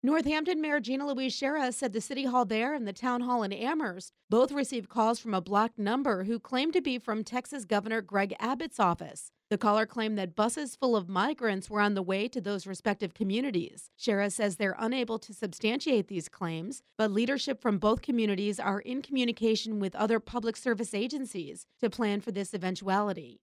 [0.00, 3.52] Northampton Mayor Gina Louise Sciarra said the City Hall there and the Town Hall in
[3.52, 8.00] Amherst both received calls from a blocked number who claimed to be from Texas Governor
[8.00, 9.32] Greg Abbott's office.
[9.50, 13.12] The caller claimed that buses full of migrants were on the way to those respective
[13.12, 13.90] communities.
[13.98, 19.02] Sciarra says they're unable to substantiate these claims, but leadership from both communities are in
[19.02, 23.40] communication with other public service agencies to plan for this eventuality.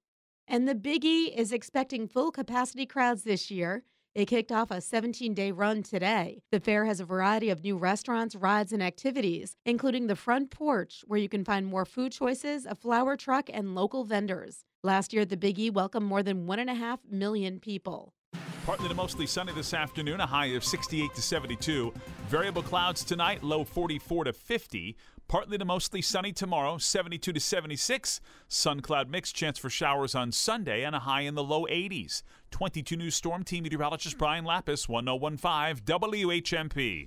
[0.48, 3.84] And the Biggie is expecting full capacity crowds this year.
[4.16, 6.42] It kicked off a 17 day run today.
[6.50, 11.04] The fair has a variety of new restaurants, rides, and activities, including the front porch,
[11.06, 14.64] where you can find more food choices, a flower truck, and local vendors.
[14.84, 18.14] Last year, the Big E welcomed more than 1.5 million people.
[18.66, 21.94] Partly to mostly sunny this afternoon, a high of 68 to 72.
[22.30, 24.96] Variable clouds tonight, low 44 to 50.
[25.28, 28.22] Partly to mostly sunny tomorrow, 72 to 76.
[28.48, 32.24] Sun cloud mix, chance for showers on Sunday, and a high in the low 80s.
[32.56, 37.06] 22 News Storm Team meteorologist Brian Lapis, 1015 WHMP.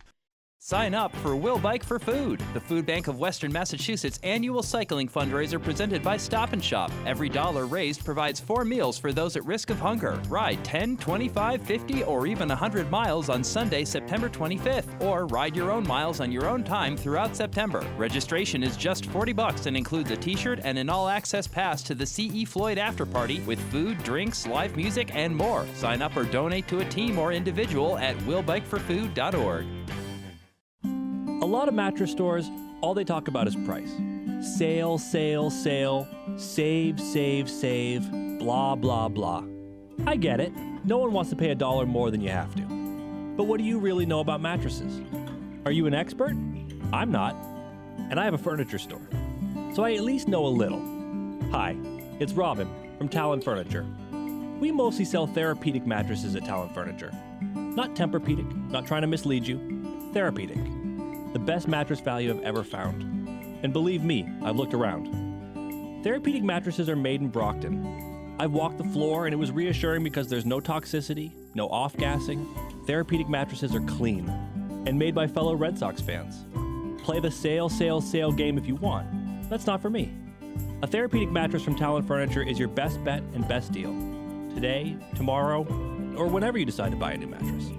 [0.61, 5.09] Sign up for Will Bike for Food, the Food Bank of Western Massachusetts annual cycling
[5.09, 6.91] fundraiser presented by Stop and Shop.
[7.07, 10.21] Every dollar raised provides four meals for those at risk of hunger.
[10.29, 15.71] Ride 10, 25, 50, or even 100 miles on Sunday, September 25th, or ride your
[15.71, 17.87] own miles on your own time throughout September.
[17.97, 22.05] Registration is just 40 bucks and includes a t-shirt and an all-access pass to the
[22.05, 25.65] CE Floyd after party with food, drinks, live music, and more.
[25.75, 29.67] Sign up or donate to a team or individual at willbikeforfood.org.
[31.49, 32.51] A lot of mattress stores,
[32.83, 33.91] all they talk about is price.
[34.59, 36.07] Sale, sale, sale,
[36.37, 39.45] save, save, save, blah, blah, blah.
[40.07, 40.53] I get it.
[40.85, 42.61] No one wants to pay a dollar more than you have to.
[43.35, 45.01] But what do you really know about mattresses?
[45.65, 46.37] Are you an expert?
[46.93, 47.35] I'm not,
[48.11, 49.09] and I have a furniture store.
[49.73, 50.83] So I at least know a little.
[51.51, 51.75] Hi,
[52.21, 53.87] it's Robin from Talon Furniture.
[54.61, 57.11] We mostly sell Therapedic mattresses at Talon Furniture.
[57.41, 59.57] Not Tempur-Pedic, not trying to mislead you.
[60.13, 60.78] Therapedic.
[61.33, 63.03] The best mattress value I've ever found.
[63.63, 65.09] And believe me, I've looked around.
[66.05, 68.37] Therapedic mattresses are made in Brockton.
[68.41, 72.47] I've walked the floor and it was reassuring because there's no toxicity, no off gassing.
[72.87, 74.29] Therapedic mattresses are clean
[74.87, 76.47] and made by fellow Red Sox fans.
[77.03, 79.51] Play the sale, sale, sale game if you want.
[79.51, 80.15] That's not for me.
[80.83, 83.91] A Therapedic mattress from Talon Furniture is your best bet and best deal.
[84.55, 85.67] Today, tomorrow,
[86.17, 87.71] or whenever you decide to buy a new mattress.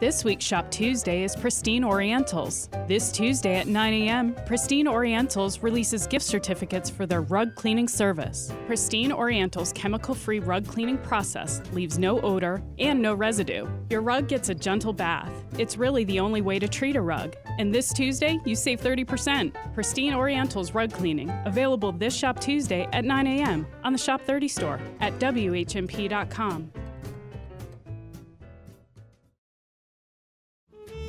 [0.00, 2.70] This week's Shop Tuesday is Pristine Orientals.
[2.88, 8.50] This Tuesday at 9 a.m., Pristine Orientals releases gift certificates for their rug cleaning service.
[8.66, 13.68] Pristine Orientals' chemical free rug cleaning process leaves no odor and no residue.
[13.90, 15.34] Your rug gets a gentle bath.
[15.58, 17.36] It's really the only way to treat a rug.
[17.58, 19.52] And this Tuesday, you save 30%.
[19.74, 23.66] Pristine Orientals Rug Cleaning, available this Shop Tuesday at 9 a.m.
[23.84, 26.72] on the Shop 30 store at WHMP.com.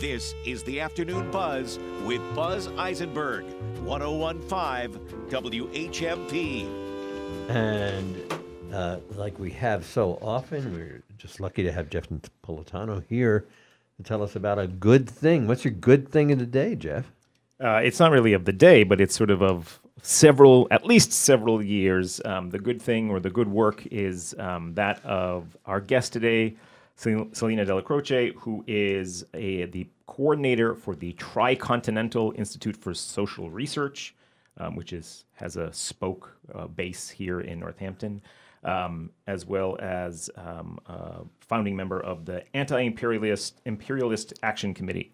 [0.01, 3.45] This is the Afternoon Buzz with Buzz Eisenberg,
[3.83, 6.67] 1015 WHMP.
[7.47, 8.33] And
[8.73, 13.45] uh, like we have so often, we're just lucky to have Jeff Napolitano here
[13.97, 15.45] to tell us about a good thing.
[15.45, 17.11] What's your good thing of the day, Jeff?
[17.63, 21.13] Uh, it's not really of the day, but it's sort of of several, at least
[21.13, 22.19] several years.
[22.25, 26.55] Um, the good thing or the good work is um, that of our guest today,
[26.55, 26.70] Sel-
[27.01, 34.13] Celina Della Croce, who is a, the coordinator for the Tricontinental Institute for Social Research,
[34.57, 38.21] um, which is has a spoke uh, base here in Northampton,
[38.63, 45.11] um, as well as um, a founding member of the Anti-Imperialist Imperialist Action Committee.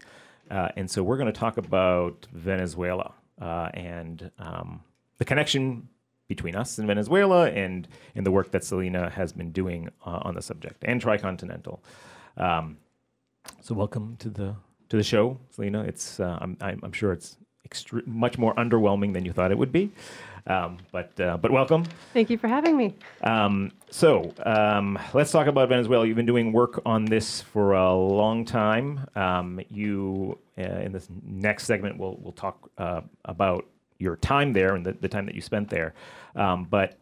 [0.52, 4.82] Uh, and so we're going to talk about Venezuela uh, and um,
[5.20, 5.88] the connection
[6.28, 10.36] between us and Venezuela and, in the work that Celina has been doing uh, on
[10.36, 11.80] the subject and Tricontinental.
[12.36, 12.78] Um,
[13.62, 14.56] so welcome to the
[14.90, 15.84] to the show, Celina.
[15.84, 17.38] It's uh, I'm, I'm sure it's
[17.68, 19.92] extre- much more underwhelming than you thought it would be,
[20.48, 21.86] um, but uh, but welcome.
[22.14, 22.96] Thank you for having me.
[23.24, 26.06] Um, so um, let's talk about Venezuela.
[26.06, 29.08] You've been doing work on this for a long time.
[29.16, 33.66] Um, you uh, in this next segment, we'll we'll talk uh, about
[34.00, 35.94] your time there and the, the time that you spent there.
[36.36, 36.98] Um, but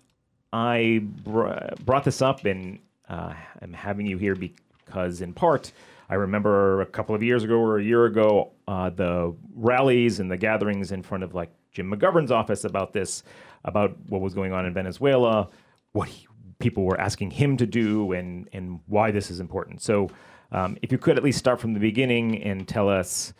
[0.54, 1.50] I br-
[1.84, 2.80] brought this up, and
[3.10, 5.72] uh, I'm having you here because, in part,
[6.10, 10.32] I remember a couple of years ago or a year ago, uh, the rallies and
[10.32, 13.24] the gatherings in front of like Jim McGovern's office about this,
[13.66, 15.50] about what was going on in Venezuela,
[15.92, 16.28] what he,
[16.60, 19.82] people were asking him to do, and and why this is important.
[19.82, 20.10] So,
[20.52, 23.34] um, if you could at least start from the beginning and tell us.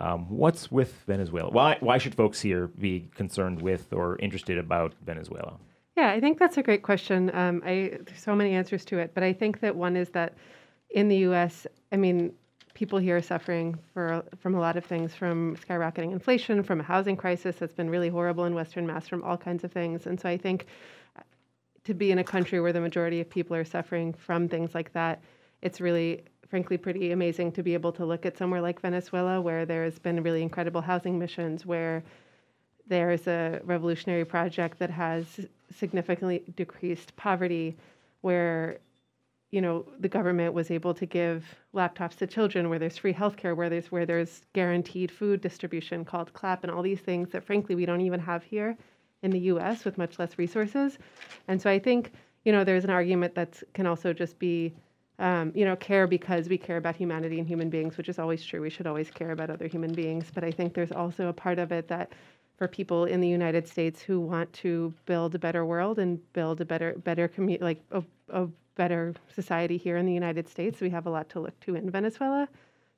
[0.00, 1.50] Um, what's with Venezuela?
[1.50, 5.58] Why why should folks here be concerned with or interested about Venezuela?
[5.96, 7.30] Yeah, I think that's a great question.
[7.34, 10.34] Um, I there's so many answers to it, but I think that one is that
[10.88, 12.32] in the U.S., I mean,
[12.72, 16.82] people here are suffering for from a lot of things, from skyrocketing inflation, from a
[16.82, 20.06] housing crisis that's been really horrible in Western Mass, from all kinds of things.
[20.06, 20.66] And so I think
[21.18, 21.22] uh,
[21.84, 24.94] to be in a country where the majority of people are suffering from things like
[24.94, 25.22] that,
[25.60, 29.64] it's really frankly pretty amazing to be able to look at somewhere like Venezuela where
[29.64, 32.02] there's been really incredible housing missions where
[32.88, 37.76] there's a revolutionary project that has significantly decreased poverty
[38.20, 38.78] where
[39.52, 43.56] you know the government was able to give laptops to children where there's free healthcare
[43.56, 47.74] where there's where there's guaranteed food distribution called CLAP and all these things that frankly
[47.76, 48.76] we don't even have here
[49.22, 50.98] in the US with much less resources.
[51.48, 52.12] And so I think
[52.44, 54.72] you know there's an argument that can also just be
[55.20, 58.42] um, you know, care because we care about humanity and human beings, which is always
[58.42, 58.62] true.
[58.62, 60.32] We should always care about other human beings.
[60.34, 62.12] But I think there's also a part of it that
[62.56, 66.60] for people in the United States who want to build a better world and build
[66.62, 70.88] a better, better community, like a, a better society here in the United States, we
[70.88, 72.48] have a lot to look to in Venezuela.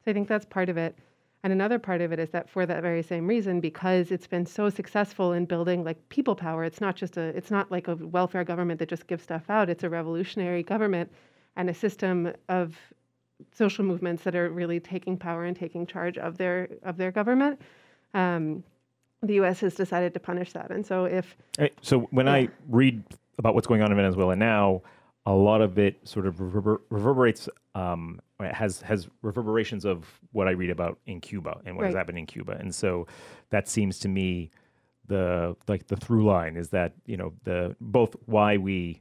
[0.04, 0.96] So I think that's part of it.
[1.42, 4.46] And another part of it is that for that very same reason, because it's been
[4.46, 7.96] so successful in building like people power, it's not just a, it's not like a
[7.96, 9.68] welfare government that just gives stuff out.
[9.68, 11.10] It's a revolutionary government
[11.56, 12.76] and a system of
[13.52, 17.60] social movements that are really taking power and taking charge of their of their government.
[18.14, 18.62] Um,
[19.22, 19.60] the U.S.
[19.60, 23.02] has decided to punish that, and so if Right, So when I read
[23.38, 24.82] about what's going on in Venezuela now,
[25.26, 30.52] a lot of it sort of reverber- reverberates, um, has has reverberations of what I
[30.52, 33.06] read about in Cuba and what has happened in Cuba, and so
[33.50, 34.50] that seems to me
[35.06, 39.00] the like the through line is that you know the both why we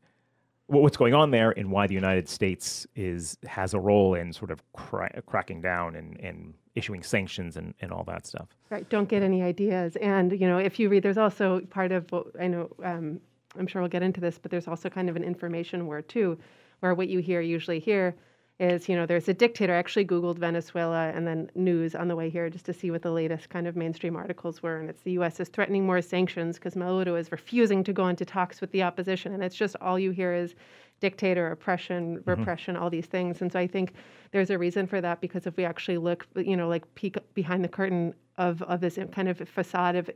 [0.80, 4.51] what's going on there and why the United States is has a role in sort
[4.51, 8.47] of cra- cracking down and, and issuing sanctions and, and all that stuff.
[8.69, 8.88] Right.
[8.89, 9.97] Don't get any ideas.
[9.97, 12.07] And, you know, if you read, there's also part of
[12.39, 13.19] I know, um,
[13.59, 16.38] I'm sure we'll get into this, but there's also kind of an information war too,
[16.80, 18.15] where what you hear usually here
[18.62, 19.74] is, you know, there's a dictator.
[19.74, 23.01] I actually Googled Venezuela and then news on the way here just to see what
[23.01, 24.78] the latest kind of mainstream articles were.
[24.78, 25.39] And it's the U.S.
[25.39, 29.34] is threatening more sanctions because Maduro is refusing to go into talks with the opposition.
[29.34, 30.53] And it's just all you hear is
[30.99, 32.30] dictator, oppression, mm-hmm.
[32.30, 33.41] repression, all these things.
[33.41, 33.93] And so I think
[34.32, 37.64] there's a reason for that because if we actually look, you know, like peek behind
[37.64, 40.07] the curtain of, of this kind of facade of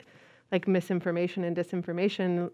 [0.51, 2.51] like misinformation and disinformation,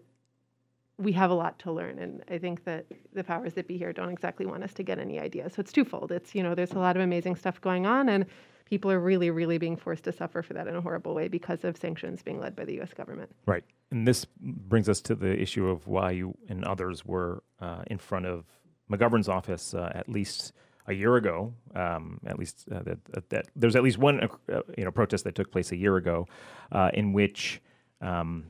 [0.98, 1.98] we have a lot to learn.
[1.98, 4.98] And I think that the powers that be here don't exactly want us to get
[4.98, 5.54] any ideas.
[5.54, 6.12] So it's twofold.
[6.12, 8.26] It's, you know, there's a lot of amazing stuff going on and
[8.66, 11.64] people are really, really being forced to suffer for that in a horrible way because
[11.64, 13.30] of sanctions being led by the US government.
[13.46, 13.64] Right.
[13.90, 17.98] And this brings us to the issue of why you and others were uh, in
[17.98, 18.44] front of
[18.90, 20.52] McGovern's office uh, at least
[20.86, 21.54] a year ago.
[21.74, 25.34] Um, at least uh, that, that, there's at least one uh, you know protest that
[25.34, 26.26] took place a year ago,
[26.72, 27.60] uh, in which
[28.00, 28.46] um,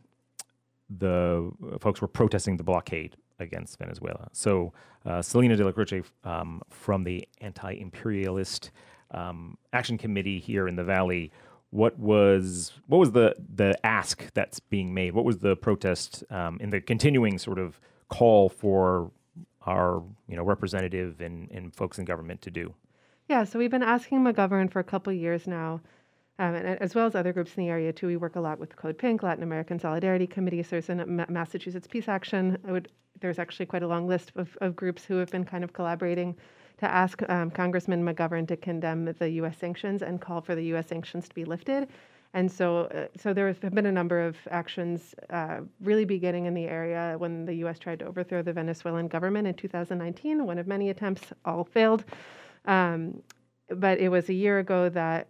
[0.99, 4.29] the folks were protesting the blockade against Venezuela.
[4.33, 4.73] So
[5.05, 8.71] uh, Celina Della Croce um, from the anti-imperialist
[9.11, 11.33] um, action committee here in the Valley.
[11.71, 15.15] What was what was the the ask that's being made?
[15.15, 19.11] What was the protest um, in the continuing sort of call for
[19.67, 22.75] our you know representative and, and folks in government to do?
[23.29, 25.81] Yeah, so we've been asking McGovern for a couple years now,
[26.39, 28.07] um, and as well as other groups in the area too.
[28.07, 30.63] We work a lot with Code Pink, Latin American Solidarity Committee.
[30.63, 32.59] So there's a Ma- Massachusetts Peace Action.
[32.65, 32.89] Would
[33.21, 36.37] there's actually quite a long list of, of groups who have been kind of collaborating
[36.79, 39.57] to ask um, Congressman McGovern to condemn the U.S.
[39.57, 40.89] sanctions and call for the U.S.
[40.89, 41.89] sanctions to be lifted.
[42.35, 46.55] And so, uh, so there have been a number of actions uh, really beginning in
[46.55, 47.79] the area when the U.S.
[47.79, 50.45] tried to overthrow the Venezuelan government in 2019.
[50.47, 52.05] One of many attempts, all failed.
[52.65, 53.23] Um,
[53.69, 55.29] but it was a year ago that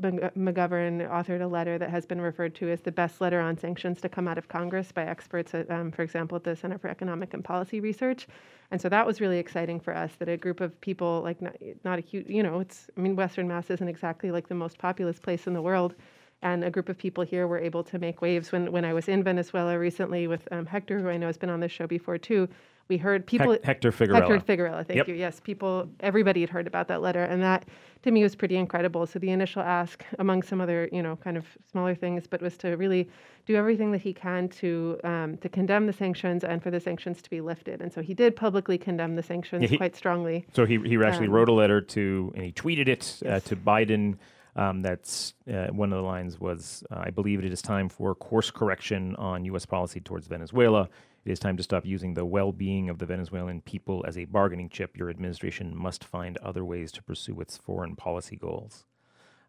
[0.00, 4.00] McGovern authored a letter that has been referred to as the best letter on sanctions
[4.00, 6.88] to come out of Congress by experts, at, um, for example, at the Center for
[6.88, 8.26] Economic and Policy Research.
[8.72, 11.54] And so that was really exciting for us that a group of people, like not,
[11.84, 14.78] not a huge, you know, it's, I mean, Western Mass isn't exactly like the most
[14.78, 15.94] populous place in the world.
[16.42, 18.50] And a group of people here were able to make waves.
[18.50, 21.50] When, when I was in Venezuela recently with um, Hector, who I know has been
[21.50, 22.48] on this show before too,
[22.88, 23.52] we heard people.
[23.52, 24.20] Hec- Hector Figueroa.
[24.20, 25.08] Hector Figueroa, thank Yep.
[25.08, 25.14] you.
[25.14, 27.64] Yes, people, everybody had heard about that letter, and that
[28.02, 29.06] to me was pretty incredible.
[29.06, 32.56] So the initial ask, among some other, you know, kind of smaller things, but was
[32.58, 33.08] to really
[33.46, 37.22] do everything that he can to um, to condemn the sanctions and for the sanctions
[37.22, 37.80] to be lifted.
[37.80, 40.46] And so he did publicly condemn the sanctions Yeah, he- quite strongly.
[40.52, 43.56] So he he actually Um, wrote a letter to and he tweeted it uh, to
[43.56, 44.16] Biden.
[44.56, 48.14] Um, that's uh, one of the lines was, uh, "I believe it is time for
[48.14, 49.66] course correction on U.S.
[49.66, 50.88] policy towards Venezuela.
[51.24, 54.68] It is time to stop using the well-being of the Venezuelan people as a bargaining
[54.68, 54.96] chip.
[54.96, 58.84] Your administration must find other ways to pursue its foreign policy goals."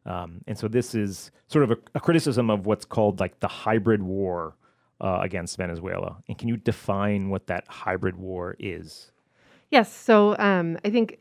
[0.05, 3.47] Um, and so this is sort of a, a criticism of what's called like the
[3.47, 4.55] hybrid war
[5.01, 6.17] uh, against Venezuela.
[6.27, 9.11] And can you define what that hybrid war is?
[9.71, 9.91] Yes.
[9.91, 11.19] So um, I think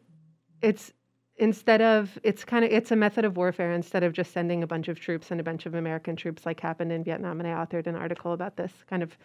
[0.63, 0.93] it's
[1.37, 4.67] instead of it's kind of it's a method of warfare instead of just sending a
[4.67, 7.41] bunch of troops and a bunch of American troops like happened in Vietnam.
[7.41, 9.17] And I authored an article about this, kind of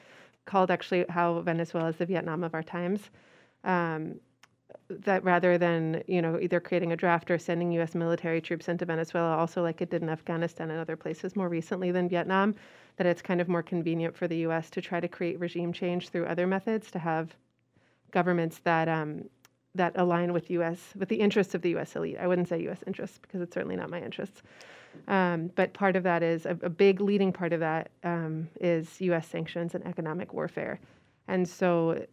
[0.50, 3.10] called actually how Venezuela is the Vietnam of our times.
[3.64, 4.20] Um,
[4.90, 7.94] that rather than you know either creating a draft or sending U.S.
[7.94, 11.92] military troops into Venezuela, also like it did in Afghanistan and other places more recently
[11.92, 12.56] than Vietnam,
[12.98, 14.70] that it's kind of more convenient for the U.S.
[14.72, 17.36] to try to create regime change through other methods to have
[18.12, 19.30] governments that um,
[19.76, 20.80] that align with U.S.
[20.96, 21.96] with the interests of the U.S.
[21.96, 22.18] elite.
[22.20, 22.84] I wouldn't say U.S.
[22.88, 24.42] interests because it's certainly not my interests.
[25.08, 29.00] Um, but part of that is a, a big leading part of that um, is
[29.02, 29.28] U.S.
[29.28, 30.80] sanctions and economic warfare,
[31.28, 32.06] and so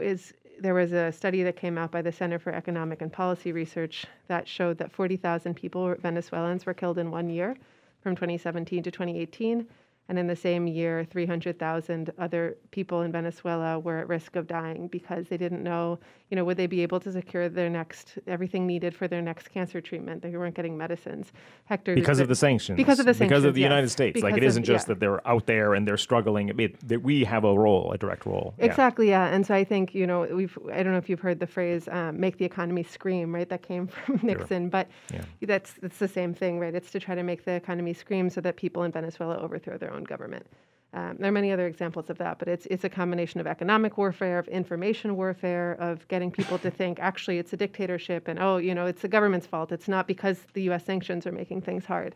[0.00, 3.52] is there was a study that came out by the Center for Economic and Policy
[3.52, 7.56] Research that showed that 40,000 people, Venezuelans, were killed in one year
[8.02, 9.66] from 2017 to 2018.
[10.08, 14.88] And in the same year, 300,000 other people in Venezuela were at risk of dying
[14.88, 15.98] because they didn't know,
[16.30, 19.50] you know, would they be able to secure their next, everything needed for their next
[19.50, 20.22] cancer treatment?
[20.22, 21.32] They weren't getting medicines.
[21.64, 21.94] Hector.
[21.94, 22.76] because of the sanctions.
[22.76, 23.28] Because of the sanctions.
[23.30, 23.66] Because of the yes.
[23.68, 24.22] United States.
[24.22, 24.94] like it Because of- isn't just yeah.
[24.94, 26.48] that they're out there and they're struggling.
[26.58, 28.54] It, that we have a role, a direct role.
[28.58, 29.26] Exactly, yeah.
[29.28, 31.88] And so I think, you know, we've, I don't know if you've heard the phrase,
[31.88, 33.48] um, make the economy scream, right?
[33.48, 35.22] That came from Nixon, but Yeah.
[35.42, 36.74] that's, that's the same thing, right?
[36.74, 39.92] It's to try to make the economy scream so that people in Venezuela overthrow their
[39.94, 40.46] own government.
[40.94, 43.98] Um, there are many other examples of that, but it's, it's a combination of economic
[43.98, 48.56] warfare, of information warfare, of getting people to think actually it's a dictatorship and, oh,
[48.56, 49.70] you know, it's the government's fault.
[49.70, 50.84] It's not because the U.S.
[50.84, 52.14] sanctions are making things hard.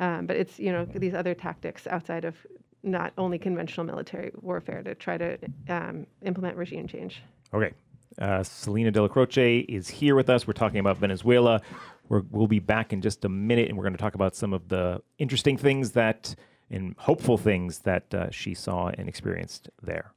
[0.00, 2.34] Um, but it's you know these other tactics outside of
[2.82, 5.38] not only conventional military warfare to try to
[5.68, 7.22] um, implement regime change.
[7.52, 7.72] Okay.
[8.18, 10.46] Uh, Celina Della Croce is here with us.
[10.46, 11.60] We're talking about Venezuela.
[12.08, 14.52] We're, we'll be back in just a minute, and we're going to talk about some
[14.52, 16.34] of the interesting things that
[16.70, 20.12] and hopeful things that uh, she saw and experienced there.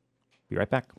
[0.50, 0.90] Be right back.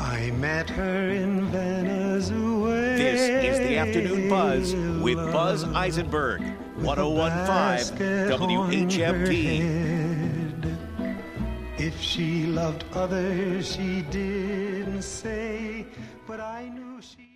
[0.00, 2.96] I met her in Venezuela.
[2.96, 6.40] This is the Afternoon Buzz with Buzz Eisenberg,
[6.76, 7.98] 1015
[8.88, 9.95] WHMP.
[11.78, 15.86] If she loved others, she didn't say,
[16.26, 17.35] but I knew she.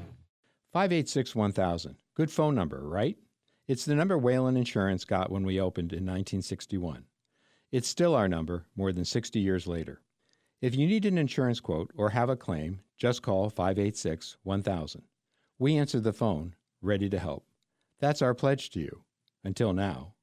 [0.71, 1.97] 586 1000.
[2.13, 3.17] Good phone number, right?
[3.67, 7.03] It's the number Whalen Insurance got when we opened in 1961.
[7.73, 10.01] It's still our number more than 60 years later.
[10.61, 15.03] If you need an insurance quote or have a claim, just call 586 1000.
[15.59, 17.45] We answer the phone, ready to help.
[17.99, 19.03] That's our pledge to you.
[19.43, 20.13] Until now.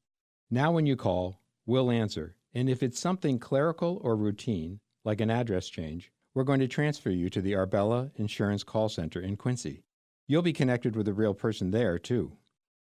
[0.51, 5.31] Now, when you call, we'll answer, and if it's something clerical or routine, like an
[5.31, 9.83] address change, we're going to transfer you to the Arbella Insurance Call Center in Quincy.
[10.31, 12.37] You'll be connected with a real person there, too.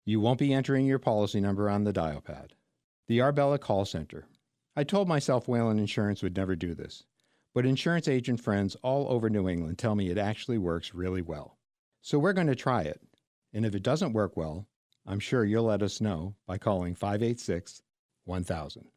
[0.03, 2.55] You won't be entering your policy number on the dial pad.
[3.07, 4.25] The Arbella Call Center.
[4.75, 7.05] I told myself Whalen Insurance would never do this,
[7.53, 11.57] but insurance agent friends all over New England tell me it actually works really well.
[12.01, 13.01] So we're going to try it.
[13.53, 14.67] And if it doesn't work well,
[15.07, 17.81] I'm sure you'll let us know by calling 586
[18.25, 18.87] 1000.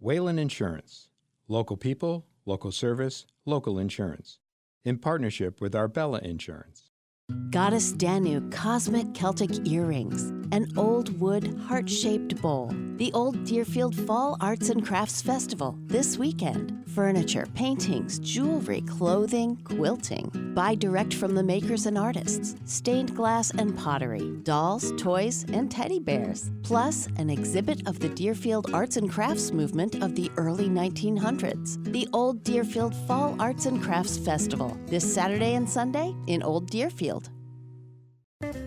[0.00, 1.10] Whalen Insurance.
[1.48, 4.38] Local people, local service, local insurance.
[4.86, 6.87] In partnership with Arbella Insurance.
[7.50, 12.70] Goddess Danu Cosmic Celtic Earrings, an old wood heart shaped bowl.
[12.96, 16.74] The Old Deerfield Fall Arts and Crafts Festival this weekend.
[16.94, 20.30] Furniture, paintings, jewelry, clothing, quilting.
[20.54, 22.56] Buy direct from the makers and artists.
[22.64, 26.50] Stained glass and pottery, dolls, toys, and teddy bears.
[26.62, 31.82] Plus, an exhibit of the Deerfield arts and crafts movement of the early 1900s.
[31.92, 37.17] The Old Deerfield Fall Arts and Crafts Festival this Saturday and Sunday in Old Deerfield.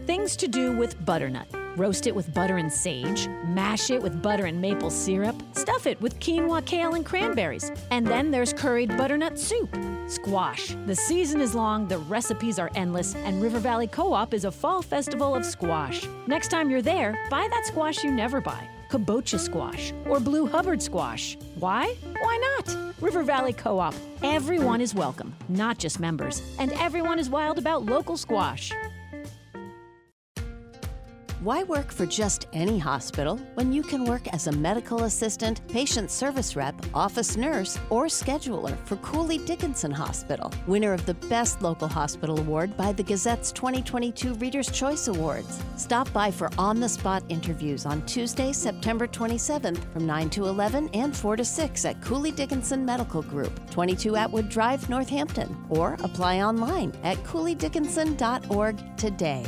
[0.05, 1.47] Things to do with butternut.
[1.78, 5.99] Roast it with butter and sage, mash it with butter and maple syrup, stuff it
[6.01, 7.72] with quinoa, kale, and cranberries.
[7.89, 9.74] And then there's curried butternut soup.
[10.07, 10.76] Squash.
[10.88, 14.51] The season is long, the recipes are endless, and River Valley Co op is a
[14.51, 16.05] fall festival of squash.
[16.28, 20.82] Next time you're there, buy that squash you never buy kabocha squash or blue Hubbard
[20.82, 21.38] squash.
[21.55, 21.95] Why?
[22.19, 22.76] Why not?
[22.99, 23.95] River Valley Co op.
[24.22, 28.74] Everyone is welcome, not just members, and everyone is wild about local squash.
[31.41, 36.11] Why work for just any hospital when you can work as a medical assistant, patient
[36.11, 41.87] service rep, office nurse, or scheduler for Cooley Dickinson Hospital, winner of the Best Local
[41.87, 45.63] Hospital Award by the Gazette's 2022 Reader's Choice Awards?
[45.77, 50.91] Stop by for on the spot interviews on Tuesday, September 27th from 9 to 11
[50.93, 56.43] and 4 to 6 at Cooley Dickinson Medical Group, 22 Atwood Drive, Northampton, or apply
[56.43, 59.43] online at cooleydickinson.org today.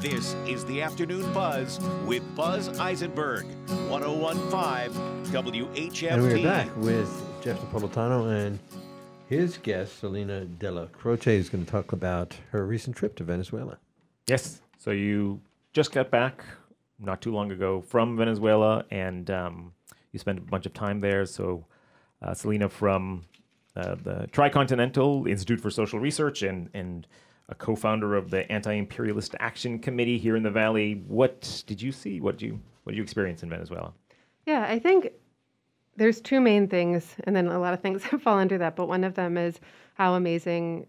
[0.00, 3.46] This is the Afternoon Buzz with Buzz Eisenberg,
[3.88, 6.12] 1015 WHMP.
[6.12, 7.10] And we're back with
[7.42, 8.58] Jeff Napolitano and
[9.28, 13.78] his guest, Celina Della Croce, is going to talk about her recent trip to Venezuela.
[14.26, 14.60] Yes.
[14.76, 15.40] So you
[15.72, 16.44] just got back
[16.98, 19.72] not too long ago from Venezuela, and um,
[20.12, 21.24] you spent a bunch of time there.
[21.24, 21.64] So
[22.20, 23.24] uh, Celina from
[23.74, 27.06] uh, the Tricontinental Institute for Social Research and and
[27.48, 31.02] a co-founder of the Anti-Imperialist Action Committee here in the Valley.
[31.06, 32.20] What did you see?
[32.20, 33.92] What did you what did you experience in Venezuela?
[34.46, 35.10] Yeah, I think
[35.96, 38.76] there's two main things, and then a lot of things fall under that.
[38.76, 39.60] But one of them is
[39.94, 40.86] how amazing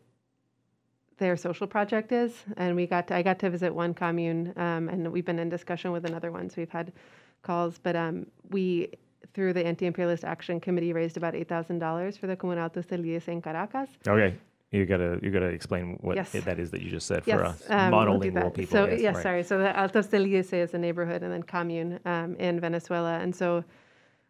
[1.18, 4.90] their social project is, and we got to, I got to visit one commune, um,
[4.90, 6.94] and we've been in discussion with another one, so we've had
[7.42, 7.80] calls.
[7.80, 8.92] But um, we
[9.34, 13.42] through the Anti-Imperialist Action Committee raised about eight thousand dollars for the Comunidad Feliz in
[13.42, 13.90] Caracas.
[14.08, 14.36] Okay.
[14.72, 16.36] You gotta you gotta explain what Yes.
[16.36, 18.54] it- that is that you just said for Yes, us um, we'll monolingual that.
[18.54, 18.72] people.
[18.78, 19.24] So yes, yes, right.
[19.24, 19.44] sorry.
[19.44, 23.34] So the Altos del Lice is a neighborhood, and then commune um, in Venezuela, and
[23.34, 23.64] so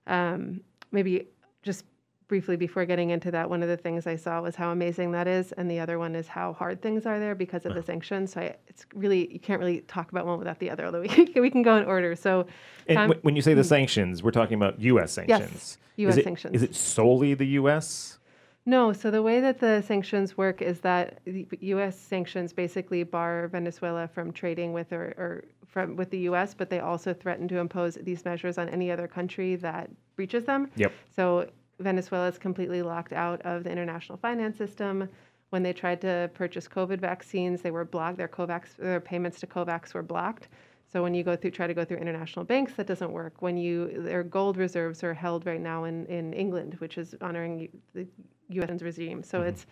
[0.06, 0.62] um,
[0.92, 1.28] maybe
[1.64, 1.86] just
[2.28, 5.28] briefly before getting into that, one of the things I saw was how amazing that
[5.28, 8.34] is, and the other one is how hard things are there because of the sanctions.
[8.34, 10.86] So I, it's really you can't really talk about one without the other.
[10.86, 12.16] Although we can, we can go in order.
[12.16, 12.46] So
[12.88, 13.66] And com- when you say the Mm.
[13.66, 15.14] sanctions, we're talking about U.S.
[15.14, 15.78] sanctions.
[15.96, 16.56] Yes, US is it, sanctions.
[16.58, 18.20] Is it solely the U.S.?
[18.68, 21.98] No, so the way that the sanctions work is that the U.S.
[21.98, 26.82] sanctions basically bar Venezuela from trading with or, or from with the U.S., but they
[26.82, 30.70] also threaten to impose these measures on any other country that breaches them.
[30.76, 30.92] Yep.
[31.16, 31.50] So
[31.80, 35.08] Venezuela is completely locked out of the international finance system.
[35.50, 38.18] When they tried to purchase COVID vaccines, they were blocked.
[38.18, 40.50] Their COVAX, their payments to COVAX were blocked.
[40.92, 43.42] So when you go through, try to go through international banks, that doesn't work.
[43.42, 47.70] When you, their gold reserves are held right now in, in England, which is honoring
[47.94, 48.08] the
[48.50, 48.82] U.S.
[48.82, 49.22] regime.
[49.22, 49.66] So it's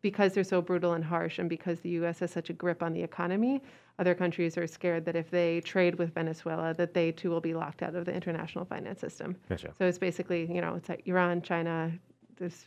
[0.00, 2.18] because they're so brutal and harsh, and because the U.S.
[2.20, 3.62] has such a grip on the economy,
[3.98, 7.54] other countries are scared that if they trade with Venezuela, that they too will be
[7.54, 9.36] locked out of the international finance system.
[9.48, 9.72] Gotcha.
[9.78, 11.92] So it's basically, you know, it's like Iran, China,
[12.36, 12.64] there's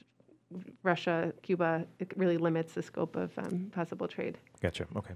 [0.83, 1.85] Russia, Cuba.
[1.99, 4.37] It really limits the scope of um, possible trade.
[4.61, 4.85] Gotcha.
[4.95, 5.15] Okay.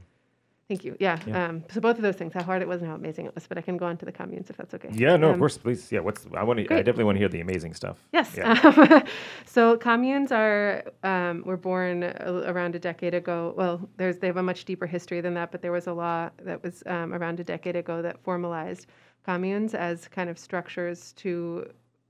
[0.70, 0.96] Thank you.
[1.00, 1.18] Yeah.
[1.26, 1.46] Yeah.
[1.48, 3.48] Um, so both of those things, how hard it was and how amazing it was.
[3.48, 4.90] But I can go on to the communes if that's okay.
[4.94, 5.92] Yeah, no, of Um, course, please.
[5.92, 6.66] Yeah, what's I want to?
[6.72, 7.98] I definitely want to hear the amazing stuff.
[8.14, 8.36] Yes.
[8.38, 9.04] Yeah.
[9.48, 13.56] so communes are um, were born a- around a decade ago.
[13.58, 16.30] Well, there's they have a much deeper history than that, but there was a law
[16.44, 18.86] that was um, around a decade ago that formalized
[19.26, 21.68] communes as kind of structures to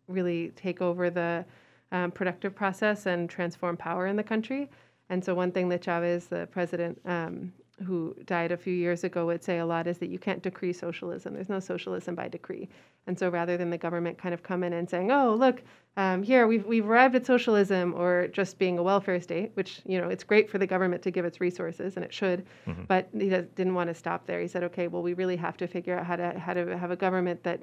[0.10, 1.46] really take over the
[1.94, 4.70] um, productive process and transform power in the country.
[5.10, 7.54] And so one thing that Chavez, the president, um,
[7.86, 10.74] who died a few years ago, would say a lot is that you can't decree
[10.74, 11.34] socialism.
[11.34, 12.70] There's no socialism by decree.
[13.08, 15.62] And so rather than the government kind of come in and saying, oh, look,
[15.98, 20.00] um, here, we've, we've arrived at socialism or just being a welfare state, which, you
[20.00, 22.88] know, it's great for the government to give its resources, and it should, Mhm.
[22.88, 24.40] but he didn't want to stop there.
[24.40, 26.92] He said, okay, well, we really have to figure out how to, how to have
[26.92, 27.62] a government that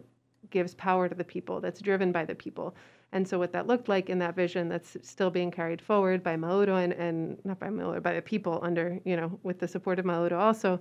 [0.51, 2.75] gives power to the people, that's driven by the people.
[3.13, 6.37] And so what that looked like in that vision that's still being carried forward by
[6.37, 9.99] Maduro and, and not by Maduro, by the people under, you know, with the support
[9.99, 10.81] of Maduro also,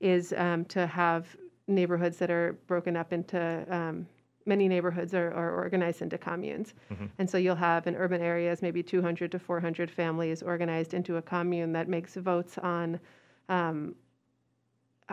[0.00, 1.36] is um, to have
[1.68, 4.06] neighborhoods that are broken up into um,
[4.46, 6.74] many neighborhoods are, are organized into communes.
[6.90, 7.10] Mhm.
[7.18, 11.22] And so you'll have in urban areas maybe 200 to 400 families organized into a
[11.22, 13.00] commune that makes votes on
[13.48, 13.94] um,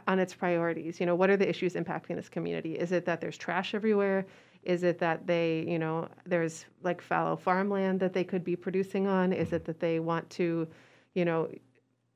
[0.07, 0.99] on its priorities.
[0.99, 2.73] You know, what are the issues impacting this community?
[2.73, 4.25] Is it that there's trash everywhere?
[4.63, 9.07] Is it that they, you know, there's like fallow farmland that they could be producing
[9.07, 9.33] on?
[9.33, 10.67] Is it that they want to,
[11.13, 11.49] you know,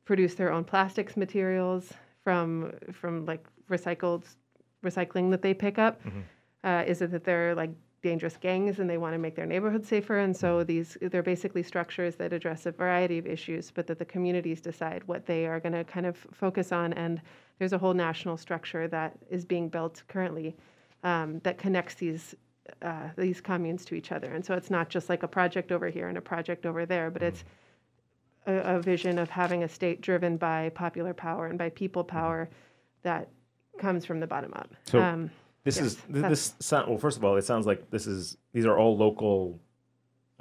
[0.06, 4.24] produce their own plastics materials from from like recycled
[4.84, 6.02] recycling that they pick up?
[6.64, 7.72] Uh, is it that they're like
[8.02, 10.20] dangerous gangs and they want to make their neighborhood safer?
[10.20, 14.06] And so these they're basically structures that address a variety of issues, but that the
[14.06, 16.94] communities decide what they are going to kind of focus on.
[16.94, 17.22] And
[17.60, 20.56] there's a whole national structure that is being built currently
[21.04, 22.36] um, that connects these.
[22.82, 25.88] Uh, these communes to each other, and so it's not just like a project over
[25.88, 27.46] here and a project over there, but it's
[28.46, 32.50] a, a vision of having a state driven by popular power and by people power
[33.04, 33.30] that
[33.80, 34.76] comes from the bottom up.
[34.84, 35.32] So Um,
[35.64, 36.98] this yes, is th- this sound, well.
[36.98, 39.62] First of all, it sounds like this is these are all local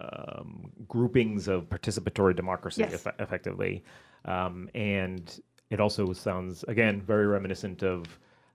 [0.00, 3.04] um, groupings of participatory democracy, Yes.
[3.04, 3.84] effe- effectively,
[4.24, 5.40] um, and
[5.70, 8.04] it also sounds again very reminiscent of.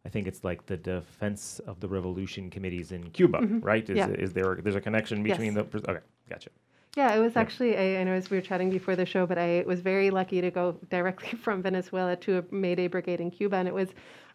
[0.03, 3.63] I think it's like the Defense of the Revolution committees in Cuba, Mhm.
[3.63, 3.87] right?
[3.87, 4.07] Is, Yeah.
[4.09, 5.65] is there there's a connection between Yes.
[5.71, 5.77] the?
[5.91, 6.49] Okay, gotcha.
[6.97, 9.37] Yeah, it was actually, I, I know as we were chatting before the show, but
[9.37, 13.55] I was very lucky to go directly from Venezuela to a Mayday Brigade in Cuba.
[13.55, 13.89] And it was,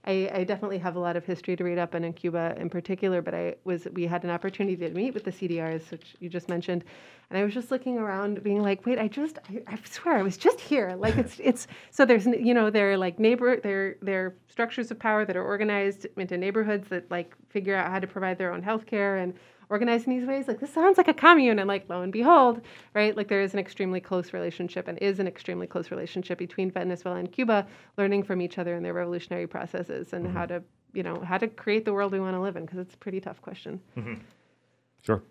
[0.07, 2.71] I, I definitely have a lot of history to read up on in Cuba in
[2.71, 6.31] particular, but I was, we had an opportunity to meet with the CDRs, which you
[6.31, 6.85] just mentioned.
[7.29, 10.23] And I was just looking around being like, wait, I just, I, I swear I
[10.23, 10.97] was just here.
[11.07, 15.27] Like it's, it's, so there's, you know, they're like neighbor, they're, they're structures of power
[15.27, 19.23] that are organized into neighborhoods that like figure out how to provide their own healthcare
[19.23, 19.35] and
[19.69, 22.61] organized in these ways like this sounds like a commune and like lo and behold
[22.95, 26.71] right like there is an extremely close relationship and is an extremely close relationship between
[26.71, 30.63] venezuela and cuba learning from each other in their revolutionary processes and how to
[30.93, 32.99] you know how to create the world we want to live in because it's a
[32.99, 34.21] pretty tough question Mhm.
[35.03, 35.23] Sure.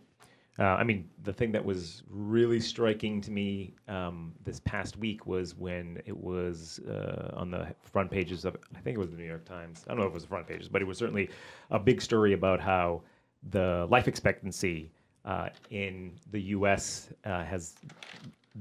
[0.58, 5.28] Uh, I mean, the thing that was really striking to me um, this past week
[5.28, 9.18] was when it was uh, on the front pages of, I think it was the
[9.18, 9.84] New York Times.
[9.86, 11.30] I don't know if it was the front pages, but it was certainly
[11.72, 13.02] a big story about how
[13.52, 14.92] the life expectancy
[15.26, 17.10] uh, in the U.S.
[17.24, 17.76] Uh, has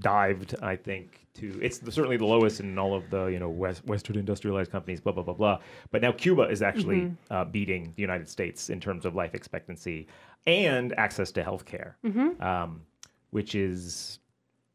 [0.01, 3.49] dived, I think, to it's the, certainly the lowest in all of the you know
[3.49, 5.59] West, Western industrialized companies, blah blah blah blah.
[5.91, 7.16] But now Cuba is actually Mhm.
[7.30, 10.07] uh, beating the United States in terms of life expectancy
[10.47, 12.41] and access to health care, Mhm.
[12.41, 12.82] um,
[13.30, 14.18] which is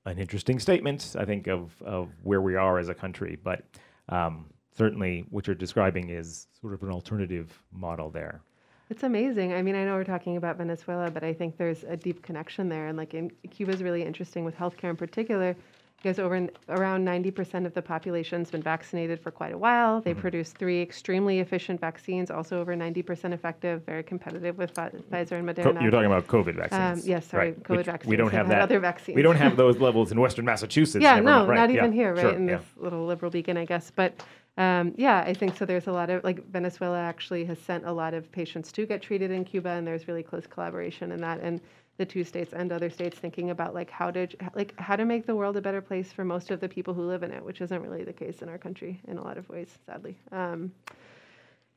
[0.05, 3.37] an interesting statement, I think, of, of where we are as a country.
[3.41, 3.63] But
[4.09, 4.45] um,
[4.75, 8.41] certainly what you're describing is sort of an alternative model there.
[8.89, 9.53] It's amazing.
[9.53, 12.69] I mean, I know we're talking about Venezuela, but I think there's a deep connection
[12.69, 12.87] there.
[12.87, 15.55] And like in Cuba is really interesting with healthcare in particular,
[15.97, 20.01] because over around 90% of the population's been vaccinated for quite a while.
[20.01, 25.33] They produce three extremely efficient vaccines, also over 90% effective, very competitive with Pfi- Pfizer
[25.33, 25.81] and Co- Moderna.
[25.83, 27.07] you're talking about COVID Um, vaccines.
[27.07, 28.09] yes, sorry, right, COVID which vaccines.
[28.09, 28.61] We don't They've that.
[28.61, 29.15] Other vaccines.
[29.17, 31.03] We don't have those levels in Western Massachusetts.
[31.03, 31.45] Yeah, no.
[31.45, 32.21] Right, not yeah, even here, right?
[32.21, 32.55] sure, in yeah.
[32.57, 33.91] this little liberal beacon, I guess.
[33.93, 34.23] But
[34.59, 35.65] um, yeah, I think so.
[35.65, 39.01] There's a lot of like Venezuela actually has sent a lot of patients to get
[39.01, 41.39] treated in Cuba, and there's really close collaboration in that.
[41.39, 41.61] And
[41.97, 45.25] the two states and other states thinking about like how to like how to make
[45.25, 47.61] the world a better place for most of the people who live in it, which
[47.61, 50.17] isn't really the case in our country in a lot of ways, sadly.
[50.33, 50.73] Um,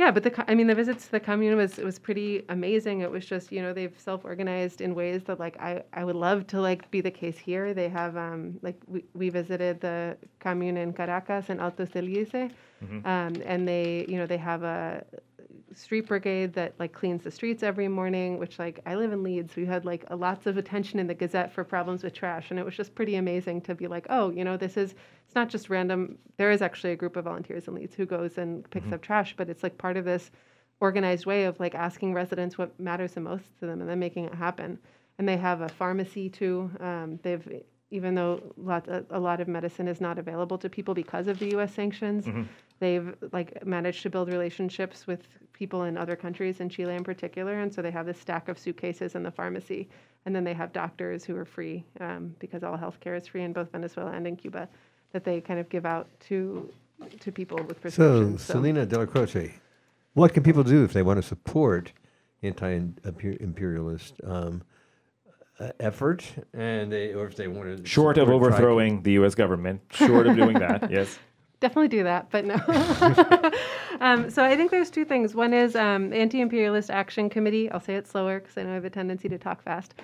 [0.01, 3.03] yeah, but the I mean the visits to the commune was was pretty amazing.
[3.03, 6.17] It was just you know they've self organized in ways that like I I would
[6.17, 7.75] love to like be the case here.
[7.75, 12.51] They have um like we, we visited the commune in Caracas and Altos del Lice,
[12.83, 13.07] Mhm.
[13.07, 15.05] um, and they you know they have a
[15.75, 18.39] street brigade that like cleans the streets every morning.
[18.39, 21.15] Which like I live in Leeds, we had like a, lots of attention in the
[21.15, 24.31] Gazette for problems with trash, and it was just pretty amazing to be like oh
[24.31, 24.95] you know this is
[25.27, 26.19] it's not just random.
[26.37, 28.93] There is actually a group of volunteers in Leeds who goes and picks Mhm.
[28.95, 30.31] up trash, but it's like part of this
[30.81, 34.25] organized way of like asking residents what matters the most to them and then making
[34.25, 34.79] it happen.
[35.19, 36.71] And they have a pharmacy too.
[36.81, 37.47] Um, they've
[37.93, 41.39] even though lot, a, a lot of medicine is not available to people because of
[41.39, 41.73] the U.S.
[41.75, 42.47] sanctions, Mhm.
[42.81, 47.61] they've like managed to build relationships with people in other countries, in Chile in particular,
[47.61, 49.89] and so they have this stack of suitcases in the pharmacy,
[50.25, 53.53] and then they have doctors who are free um, because all healthcare is free in
[53.53, 54.67] both Venezuela and in Cuba,
[55.13, 56.69] that they kind of give out to
[57.21, 57.97] to people with prescriptions.
[57.97, 58.43] So, prescriptions.
[58.43, 59.53] Celina Della Croce,
[60.15, 61.93] what can people do if they want to support
[62.43, 64.63] anti-imperialist um,
[65.59, 69.35] uh, effort, and they, or if they wanted Short of support overthrowing the U.S.
[69.35, 71.19] government, short of doing that, yes.
[71.61, 72.55] definitely do that, but no.
[74.01, 75.35] um, so I think there's two things.
[75.35, 77.71] One is um, Anti-Imperialist Action Committee.
[77.71, 79.95] I'll say it slower because I know I have a tendency to talk fast.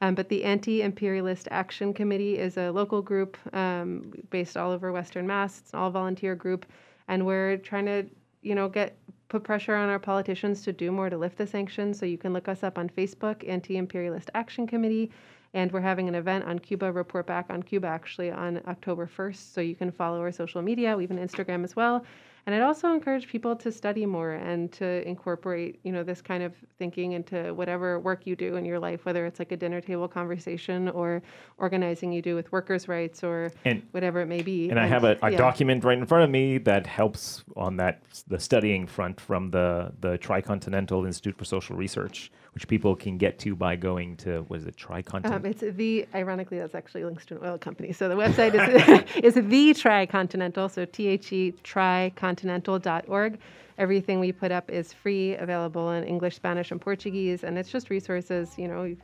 [0.00, 5.26] Um, but the Anti-Imperialist Action Committee is a local group um, based all over Western
[5.26, 5.60] Mass.
[5.60, 6.66] It's an all-volunteer group,
[7.08, 8.06] and we're trying to,
[8.42, 8.98] you know, get
[9.28, 11.98] put pressure on our politicians to do more to lift the sanctions.
[11.98, 15.10] So you can look us up on Facebook, Anti-Imperialist Action Committee.
[15.54, 19.54] And we're having an event on Cuba, Report Back on Cuba, actually on October 1st.
[19.54, 20.96] So you can follow our social media.
[20.96, 22.04] We have an Instagram as well.
[22.46, 26.44] And I'd also encourage people to study more and to incorporate, you know, this kind
[26.44, 29.80] of thinking into whatever work you do in your life, whether it's like a dinner
[29.80, 31.22] table conversation or
[31.58, 34.70] organizing you do with workers' rights or And- whatever it may be.
[34.70, 35.38] And I have a, a yeah.
[35.38, 39.92] document right in front of me that helps on that the studying front from the
[40.00, 44.60] the Tricontinental Institute for Social Research, which people can get to by going to what
[44.60, 45.30] is it Tricontinental?
[45.30, 47.92] Um, it's the ironically that's actually links to an oil company.
[47.92, 50.70] So the website is is the Tricontinental.
[50.70, 53.38] So T H E tricontinental.org.
[53.76, 57.90] Everything we put up is free, available in English, Spanish, and Portuguese, and it's just
[57.90, 58.96] resources, you know,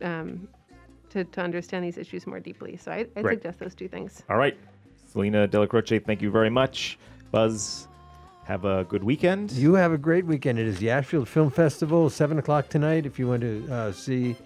[0.00, 0.48] um,
[1.10, 2.78] to to understand these issues more deeply.
[2.78, 4.22] So I, I suggest those two things.
[4.30, 4.56] All right,
[5.12, 6.98] Celina Della Croce, thank you very much.
[7.30, 7.86] Buzz,
[8.44, 9.52] have a good weekend.
[9.52, 10.58] You have a great weekend.
[10.58, 13.06] It is the Ashfield Film Festival, seven o'clock tonight.
[13.06, 14.36] If you want to uh, see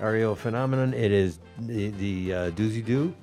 [0.00, 3.14] Ariel Phenomenon, it is the, the uh, Doozy Doo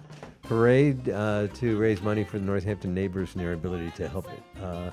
[0.41, 4.61] parade uh, to raise money for the Northampton neighbors and their ability to help it.
[4.61, 4.91] Uh,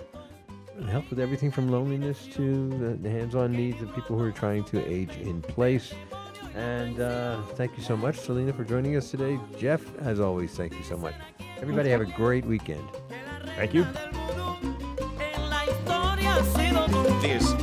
[0.88, 4.64] help with everything from loneliness to the, the hands-on needs of people who are trying
[4.64, 5.92] to age in place.
[6.54, 9.38] And uh, thank you so much, Celina, for joining us today.
[9.58, 11.14] Jeff, as always, thank you so much.
[11.60, 12.82] Everybody have a great weekend.
[13.56, 13.86] Thank you.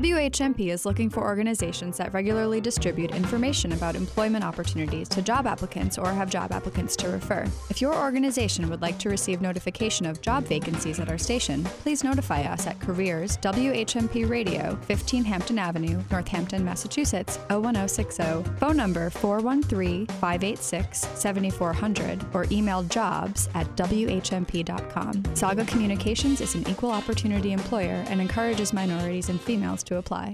[0.00, 5.98] WHMP is looking for organizations that regularly distribute information about employment opportunities to job applicants
[5.98, 7.44] or have job applicants to refer.
[7.68, 12.02] If your organization would like to receive notification of job vacancies at our station, please
[12.02, 20.06] notify us at Careers WHMP Radio, 15 Hampton Avenue, Northampton, Massachusetts, 01060, phone number 413
[20.06, 25.36] 586 7400, or email jobs at WHMP.com.
[25.36, 30.32] Saga Communications is an equal opportunity employer and encourages minorities and females to apply.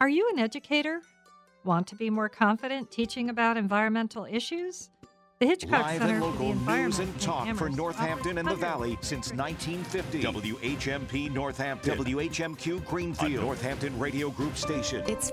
[0.00, 1.02] Are you an educator?
[1.64, 4.90] Want to be more confident teaching about environmental issues?
[5.40, 8.56] The Hitchcock Live Center and for the local news and talk for Northampton and the
[8.56, 10.22] Valley since 1950.
[10.22, 11.96] WHMP Northampton.
[11.96, 13.42] WHMQ Greenfield.
[13.42, 15.04] A Northampton Radio Group station.
[15.06, 15.30] It's